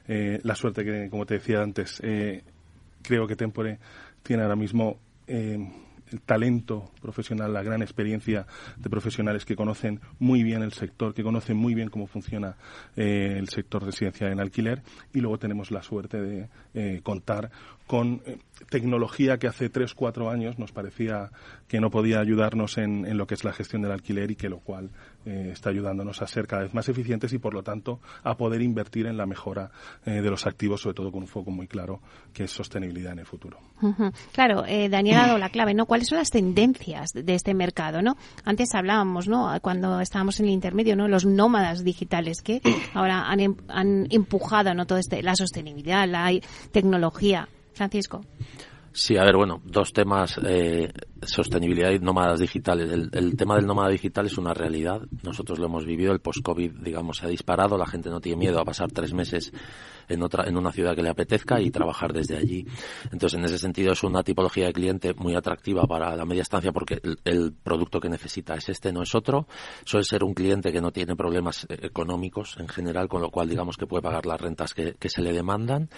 [0.07, 2.43] eh, la suerte que, como te decía antes, eh,
[3.01, 3.79] creo que Tempore
[4.23, 4.97] tiene ahora mismo
[5.27, 5.57] eh,
[6.11, 8.47] el talento profesional, la gran experiencia
[8.77, 12.55] de profesionales que conocen muy bien el sector, que conocen muy bien cómo funciona
[12.95, 14.81] el sector residencial en alquiler
[15.13, 17.51] y luego tenemos la suerte de contar
[17.89, 18.21] con
[18.69, 21.31] tecnología que hace tres, cuatro años nos parecía
[21.67, 24.59] que no podía ayudarnos en, lo que es la gestión del alquiler y que lo
[24.59, 24.91] cual
[25.29, 28.63] eh, está ayudándonos a ser cada vez más eficientes y por lo tanto a poder
[28.63, 29.69] invertir en la mejora
[30.03, 32.01] eh, de los activos, sobre todo con un foco muy claro
[32.33, 33.59] que es sostenibilidad en el futuro.
[33.81, 34.13] Uh -huh.
[34.31, 35.85] Claro, eh, Daniel ha dado la clave, ¿no?
[35.85, 38.17] ¿Cuáles son las tendencias de este mercado, no?
[38.43, 39.55] Antes hablábamos, ¿no?
[39.61, 41.07] Cuando estábamos en el intermedio, ¿no?
[41.07, 42.61] Los nómadas digitales que
[42.95, 44.87] ahora han, em, han empujado, ¿no?
[44.87, 46.31] Todo este, la sostenibilidad, la
[46.71, 47.47] tecnología.
[47.79, 48.25] Francisco.
[48.91, 52.91] Sí, a ver, bueno, dos temas, eh, sostenibilidad y nómadas digitales.
[52.91, 55.01] El, el, tema del nómada digital es una realidad.
[55.23, 56.11] Nosotros lo hemos vivido.
[56.11, 57.77] El post-COVID, digamos, se ha disparado.
[57.77, 59.51] La gente no tiene miedo a pasar tres meses
[60.07, 62.65] en otra, en una ciudad que le apetezca y trabajar desde allí.
[63.11, 66.71] Entonces, en ese sentido, es una tipología de cliente muy atractiva para la media estancia
[66.71, 69.47] porque el, el producto que necesita es este, no es otro.
[69.85, 73.77] Suele ser un cliente que no tiene problemas económicos en general, con lo cual, digamos,
[73.77, 75.89] que puede pagar las rentas que, que se le demandan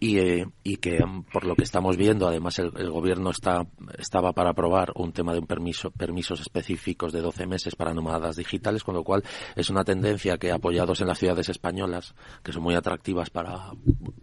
[0.00, 0.98] y, eh, y, que
[1.32, 3.66] por lo que estamos viendo, además el, el, gobierno está,
[3.98, 8.36] estaba para aprobar un tema de un permiso, permisos específicos de 12 meses para nómadas
[8.36, 9.22] digitales, con lo cual
[9.56, 13.72] es una tendencia que apoyados en las ciudades españolas, que son muy atractivas para,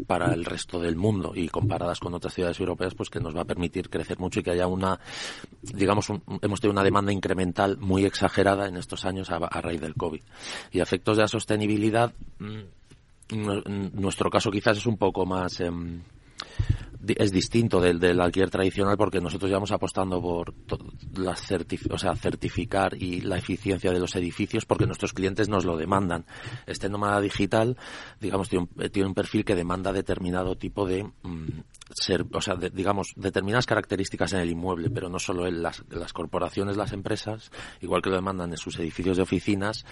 [0.08, 3.42] para el resto del mundo y comparadas con otras ciudades europeas, pues que nos va
[3.42, 5.00] a permitir crecer mucho y que haya una,
[5.62, 9.96] digamos, un, hemos tenido una demanda incremental muy exagerada en estos años a, raíz del
[9.96, 10.22] COVID.
[10.72, 12.14] Y efectos de la sostenibilidad,
[13.32, 15.70] nuestro caso quizás es un poco más eh,
[17.08, 20.54] es distinto del, del alquiler tradicional porque nosotros llevamos apostando por
[21.18, 25.66] las certif o sea, certificar y la eficiencia de los edificios porque nuestros clientes nos
[25.66, 26.26] lo demandan.
[26.68, 27.78] Este nómada digital,
[28.20, 31.62] digamos, tiene un, un perfil que demanda determinado tipo de mm,
[31.94, 36.14] ser, o sea, de, digamos, determinadas características en el inmueble, pero no solo en las
[36.14, 37.52] corporaciones, las empresas,
[37.82, 39.86] igual que lo demandan en sus edificios de oficinas,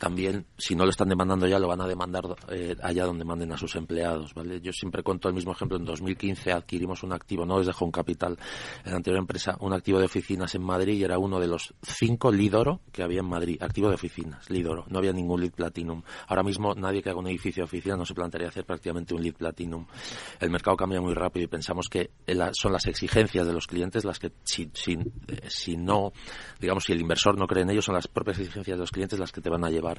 [0.00, 3.52] también, si no lo están demandando ya, lo van a demandar eh, allá donde manden
[3.52, 4.58] a sus empleados, ¿vale?
[4.62, 5.76] Yo siempre cuento el mismo ejemplo.
[5.76, 8.38] En 2015 adquirimos un activo, no desde Home Capital,
[8.82, 11.74] en la anterior empresa, un activo de oficinas en Madrid y era uno de los
[11.82, 13.62] cinco Lidoro que había en Madrid.
[13.62, 14.86] Activo de oficinas, Lidoro.
[14.88, 16.02] No había ningún Lead Platinum.
[16.28, 19.22] Ahora mismo nadie que haga un edificio de oficina no se plantearía hacer prácticamente un
[19.22, 19.84] Lead Platinum.
[20.40, 22.10] El mercado cambia muy rápido y pensamos que
[22.52, 26.14] son las exigencias de los clientes las que, si, si, eh, si no,
[26.58, 29.18] digamos, si el inversor no cree en ellos, son las propias exigencias de los clientes
[29.18, 29.89] las que te van a llevar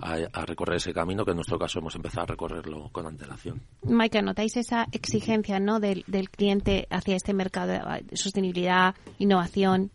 [0.00, 3.62] a, recorrer ese camino que en nuestro caso hemos empezado a recorrerlo con antelación.
[3.82, 5.80] Maika, ¿notáis esa exigencia ¿no?
[5.80, 9.90] del, del cliente hacia este mercado de sostenibilidad, innovación?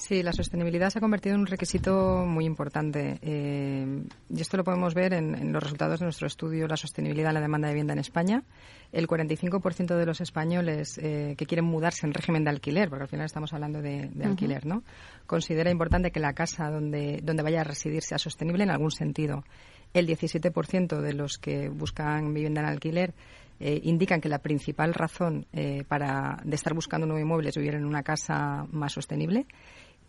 [0.00, 3.18] Sí, la sostenibilidad se ha convertido en un requisito muy importante.
[3.20, 7.34] Eh, y esto lo podemos ver en, los resultados de nuestro estudio La sostenibilidad en
[7.34, 8.42] la demanda de vivienda en España.
[8.92, 13.08] El 45% de los españoles eh, que quieren mudarse en régimen de alquiler, porque al
[13.08, 14.82] final estamos hablando de, alquiler, ¿no?
[15.26, 19.44] Considera importante que la casa donde, donde vaya a residir sea sostenible en algún sentido.
[19.92, 23.12] El 17% de los que buscan vivienda en alquiler
[23.60, 25.44] eh, indican que la principal razón
[25.88, 29.46] para de estar buscando un nuevo inmueble es vivir en una casa más sostenible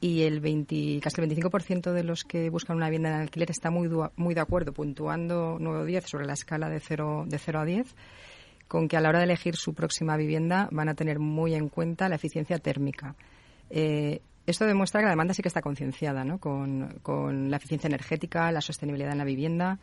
[0.01, 3.69] y el 20, casi el 25% de los que buscan una vivienda en alquiler está
[3.69, 7.59] muy, muy de acuerdo, puntuando 9 o 10 sobre la escala de 0, de 0
[7.59, 7.95] a 10,
[8.67, 11.69] con que a la hora de elegir su próxima vivienda van a tener muy en
[11.69, 13.15] cuenta la eficiencia térmica.
[13.69, 16.39] Eh, esto demuestra que la demanda sí que está concienciada ¿no?
[16.39, 19.79] con, con la eficiencia energética, la sostenibilidad en la vivienda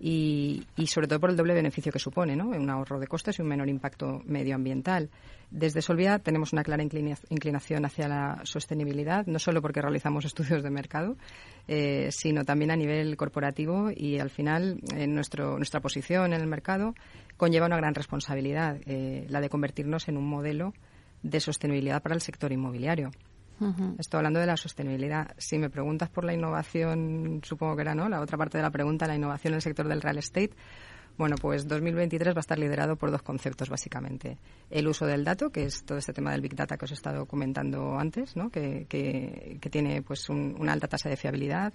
[0.00, 2.48] y, sobre todo por el doble beneficio que supone, ¿no?
[2.48, 5.10] un ahorro de costes y un menor impacto medioambiental.
[5.50, 10.70] Desde Solvia tenemos una clara inclinación hacia la sostenibilidad, no solo porque realizamos estudios de
[10.70, 11.16] mercado,
[11.66, 16.94] eh, sino también a nivel corporativo y al final nuestro, nuestra posición en el mercado
[17.36, 20.74] conlleva una gran responsabilidad, eh, la de convertirnos en un modelo
[21.22, 23.10] de sostenibilidad para el sector inmobiliario.
[23.98, 25.34] Estoy hablando de la sostenibilidad.
[25.36, 28.70] Si me preguntas por la innovación, supongo que era no, la otra parte de la
[28.70, 30.52] pregunta, la innovación en el sector del real estate.
[31.18, 34.38] Bueno, pues 2023 va a estar liderado por dos conceptos, básicamente.
[34.70, 36.94] El uso del dato, que es todo este tema del Big Data que os he
[36.94, 38.50] estado comentando antes, ¿no?
[38.50, 41.74] que, que, tiene pues una alta tasa de fiabilidad,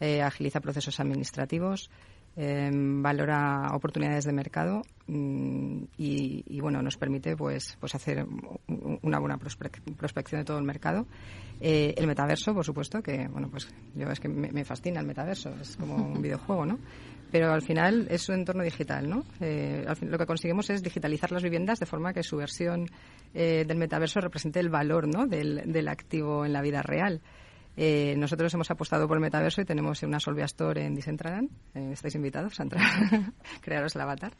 [0.00, 1.90] eh, agiliza procesos administrativos,
[2.36, 8.26] Em, valora oportunidades de mercado mm, y, bueno nos permite pues pues hacer
[9.02, 11.06] una buena prospección de todo el mercado.
[11.60, 15.54] Eh, el metaverso por supuesto que bueno pues yo es que me, fascina el metaverso
[15.60, 16.80] es como un videojuego no
[17.30, 21.44] pero al final es un entorno digital no eh, lo que conseguimos es digitalizar las
[21.44, 22.88] viviendas de forma que su versión
[23.32, 27.20] eh, del metaverso represente el valor no del, del activo en la vida real
[27.76, 31.50] eh, nosotros hemos apostado por el metaverso y tenemos una Solvia Store en Decentraland.
[31.74, 32.82] Eh, estáis invitados a entrar,
[33.60, 34.32] crearos el avatar.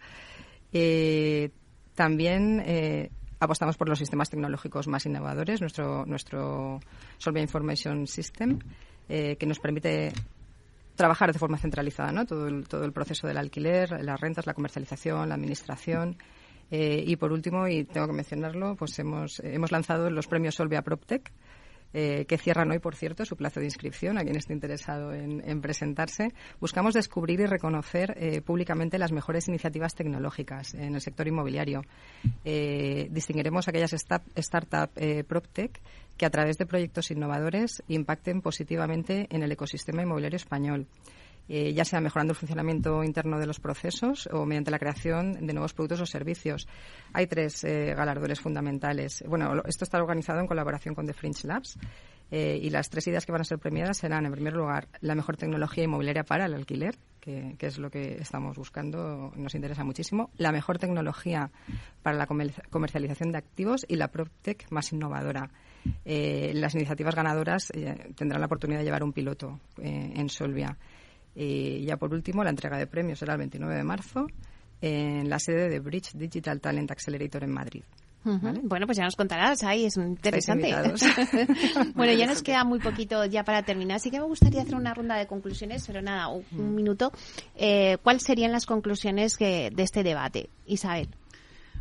[0.72, 1.50] Eh,
[1.94, 6.80] también apostamos por los sistemas tecnológicos más innovadores, nuestro, nuestro
[7.18, 8.58] Solvia Information System,
[9.06, 10.12] que nos permite
[10.96, 12.26] trabajar de forma centralizada ¿no?
[12.26, 16.16] todo, el, todo el proceso del alquiler, las rentas, la comercialización, la administración.
[16.68, 21.30] y por último, y tengo que mencionarlo, pues hemos, hemos lanzado los premios Solvia PropTech,
[21.94, 25.60] eh, que cierran hoy, por cierto, su plazo de inscripción a quien esté interesado en,
[25.60, 26.32] presentarse.
[26.60, 31.82] Buscamos descubrir y reconocer eh, públicamente las mejores iniciativas tecnológicas en el sector inmobiliario.
[32.44, 35.80] Eh, distinguiremos aquellas startups PropTech
[36.16, 40.86] que a través de proyectos innovadores impacten positivamente en el ecosistema inmobiliario español.
[41.46, 45.52] Eh, ya sea mejorando el funcionamiento interno de los procesos o mediante la creación de
[45.52, 46.66] nuevos productos o servicios.
[47.12, 49.22] Hay tres eh, galardones fundamentales.
[49.28, 51.78] Bueno, esto está organizado en colaboración con The Fringe Labs.
[52.30, 55.14] Eh, y las tres ideas que van a ser premiadas serán, en primer lugar, la
[55.14, 60.30] mejor tecnología inmobiliaria para el alquiler, que, es lo que estamos buscando, nos interesa muchísimo,
[60.38, 61.50] la mejor tecnología
[62.02, 65.50] para la comercialización de activos y la PropTech más innovadora.
[66.04, 67.70] las iniciativas ganadoras
[68.16, 70.76] tendrán la oportunidad de llevar un piloto en Solvia.
[71.34, 74.26] Y ya por último, la entrega de premios será el 29 de marzo
[74.80, 77.82] en la sede de Bridge Digital Talent Accelerator en Madrid.
[78.24, 80.72] Bueno, pues ya nos contarás, ahí es interesante.
[81.94, 84.94] bueno, ya nos queda muy poquito ya para terminar, así que me gustaría hacer una
[84.94, 86.74] ronda de conclusiones, pero nada, un, mm.
[86.74, 87.12] minuto.
[87.54, 91.08] Eh, ¿Cuáles serían las conclusiones de este debate, Isabel?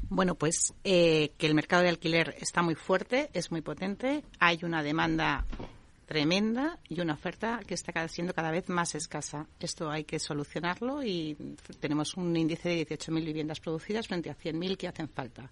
[0.10, 4.60] Bueno, pues eh, que el mercado de alquiler está muy fuerte, es muy potente, hay
[4.64, 5.46] una demanda
[6.06, 9.48] tremenda y una oferta que está siendo cada vez más escasa.
[9.60, 11.36] Esto hay que solucionarlo y
[11.80, 15.50] tenemos un índice de 18.000 viviendas producidas frente a 100.000 que hacen falta.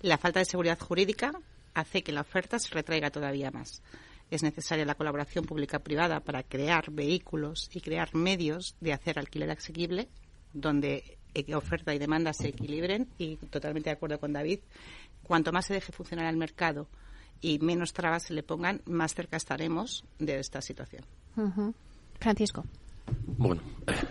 [0.00, 1.32] La falta de seguridad jurídica
[1.74, 3.82] hace que la oferta se retraiga todavía más.
[4.30, 10.08] Es necesaria la colaboración pública-privada para crear vehículos y crear medios de hacer alquiler asequible
[10.52, 11.18] donde
[11.54, 14.60] oferta y demanda se equilibren y totalmente de acuerdo con David,
[15.22, 16.88] cuanto más se deje funcionar el mercado
[17.40, 21.04] y menos trabas se le pongan, más cerca estaremos de esta situación.
[22.18, 22.64] Francisco.
[23.26, 23.62] Bueno,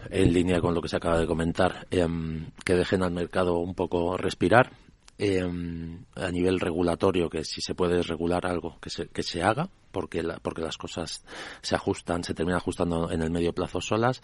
[0.10, 3.74] en línea con lo que se acaba de comentar, em, que dejen al mercado un
[3.74, 4.72] poco respirar.
[5.18, 9.70] Em, a nivel regulatorio, que si se puede regular algo, que se, que se haga,
[9.94, 11.24] porque, porque las cosas
[11.62, 14.20] se ajustan, se terminan ajustando en el medio plazo solas.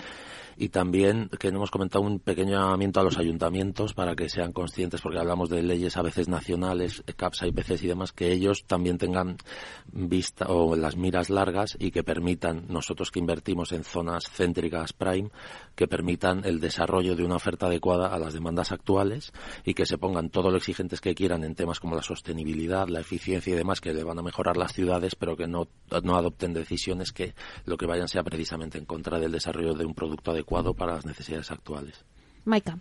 [0.58, 5.00] Y también que hemos comentado un pequeño llamamiento a los ayuntamientos para que sean conscientes,
[5.00, 9.38] porque hablamos de leyes a veces nacionales, CAPS, IPCs y demás, que ellos también tengan
[9.86, 15.30] vista o las miras largas y que permitan, nosotros que invertimos en zonas céntricas prime,
[15.76, 19.32] que permitan el desarrollo de una oferta adecuada a las demandas actuales
[19.64, 23.00] y que se pongan todo lo exigentes que quieran en temas como la sostenibilidad, la
[23.00, 25.59] eficiencia y demás, que le van a mejorar las ciudades, pero que no
[26.04, 27.34] no, adopten decisiones que
[27.66, 31.06] lo que vayan sea precisamente en contra del desarrollo de un producto adecuado para las
[31.06, 32.06] necesidades actuales.
[32.46, 32.78] Maika.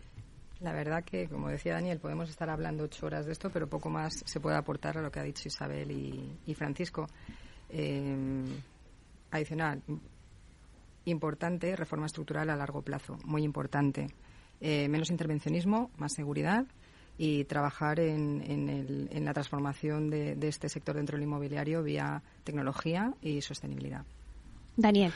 [0.61, 3.91] La verdad que, como decía Daniel, podemos estar hablando ocho horas de esto, pero poco
[3.91, 7.07] más se puede aportar a lo que ha dicho Isabel y, Francisco.
[7.70, 8.45] Eh,
[9.31, 9.83] adicional,
[11.05, 14.09] importante, reforma estructural a largo plazo, muy importante.
[14.61, 16.66] Eh, menos intervencionismo, más seguridad
[17.19, 18.43] y trabajar en,
[19.11, 24.05] en, la transformación de, este sector dentro del inmobiliario vía tecnología y sostenibilidad.
[24.77, 25.12] Daniel.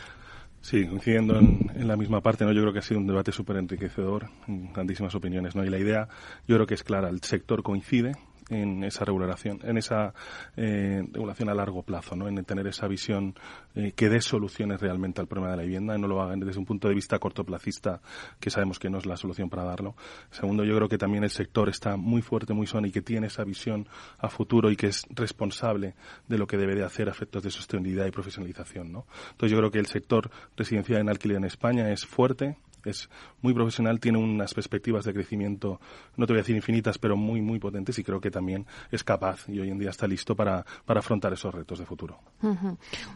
[0.61, 2.53] Sí, coincidiendo en, en, la misma parte, ¿no?
[2.53, 4.29] Yo creo que ha sido un debate súper enriquecedor,
[4.75, 5.65] tantísimas opiniones, ¿no?
[5.65, 6.09] Y la idea,
[6.47, 8.17] yo creo que es clara, el sector coincide,
[8.53, 10.15] en esa regulación, en esa
[10.57, 12.29] eh, regulación a largo plazo, ¿no?
[12.29, 13.35] en tener esa visión
[13.75, 16.59] eh, que dé soluciones realmente al problema de la vivienda y no lo hagan desde
[16.59, 18.01] un punto de vista cortoplacista,
[18.39, 19.95] que sabemos que no es la solución para darlo.
[20.31, 23.29] Segundo, yo creo que también el sector está muy fuerte, muy sano y que tiene
[23.29, 23.89] esa visión
[24.19, 25.95] a futuro y que es responsable
[26.29, 28.93] de lo que debe de hacer a efectos de sostenibilidad y profesionalización.
[28.93, 29.07] ¿no?
[29.33, 33.09] Entonces yo creo que el sector residencial en alquiler en España es fuerte, es
[33.41, 35.81] muy profesional, tiene unas perspectivas de crecimiento,
[36.17, 39.05] no te voy a decir infinitas, pero muy, muy potentes y creo que también es
[39.05, 42.19] capaz y hoy en día está listo para, para afrontar esos retos de futuro.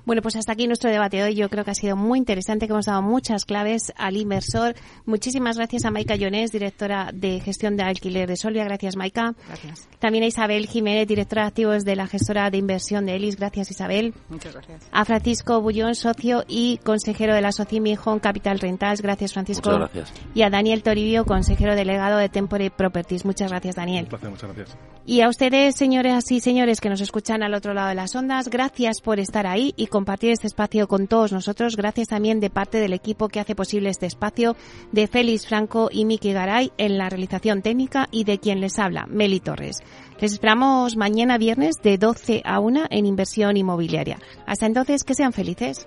[0.05, 1.35] Bueno, pues hasta aquí nuestro debate de hoy.
[1.35, 4.75] Yo creo que ha sido muy interesante, que hemos dado muchas claves al inversor.
[5.05, 8.65] Muchísimas gracias a Maika Llonés, directora de gestión de alquiler de Solvia.
[8.65, 9.35] Gracias, Maika.
[9.49, 9.89] Gracias.
[9.99, 13.37] También a Isabel Jiménez, directora de activos de la gestora de inversión de Elis.
[13.37, 14.15] Gracias, Isabel.
[14.29, 14.89] Muchas gracias.
[14.93, 19.03] A Francisco Bullón, socio y consejero de la Socimi Home Capital Rentals.
[19.03, 19.56] Gracias, Francisco.
[19.57, 20.13] Muchas gracias.
[20.35, 23.25] Y a Daniel Toribio, consejero delegado de Tempore Properties.
[23.25, 24.09] Muchas gracias, Daniel.
[24.11, 24.77] muchas gracias.
[25.09, 28.49] Y a ustedes, señores y señores que nos escuchan al otro lado de las ondas,
[28.49, 31.77] gracias por estar ahí y compartir este espacio con todos nosotros.
[31.77, 34.57] Gracias también de parte del equipo que hace posible este espacio,
[34.91, 39.07] de Félix Franco y Miki Garay en la realización técnica y de quien les habla,
[39.07, 39.79] Meli Torres.
[40.21, 44.19] Les esperamos mañana viernes de 12 a 1 en inversión inmobiliaria.
[44.47, 45.87] Hasta entonces, que sean felices.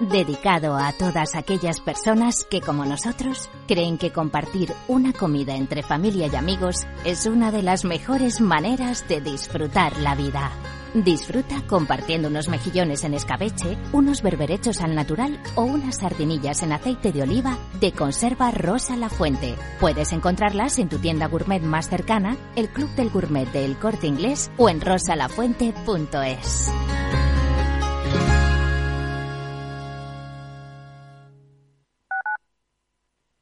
[0.00, 6.28] dedicado a todas aquellas personas que, como nosotros, creen que compartir una comida entre familia
[6.32, 10.50] y amigos es una de las mejores maneras de disfrutar la vida.
[10.94, 17.12] Disfruta compartiendo unos mejillones en escabeche, unos berberechos al natural o unas sardinillas en aceite
[17.12, 19.54] de oliva de conserva Rosa La Fuente.
[19.80, 24.50] Puedes encontrarlas en tu tienda gourmet más cercana, el Club del Gourmet del Corte Inglés
[24.56, 26.70] o en rosalafuente.es.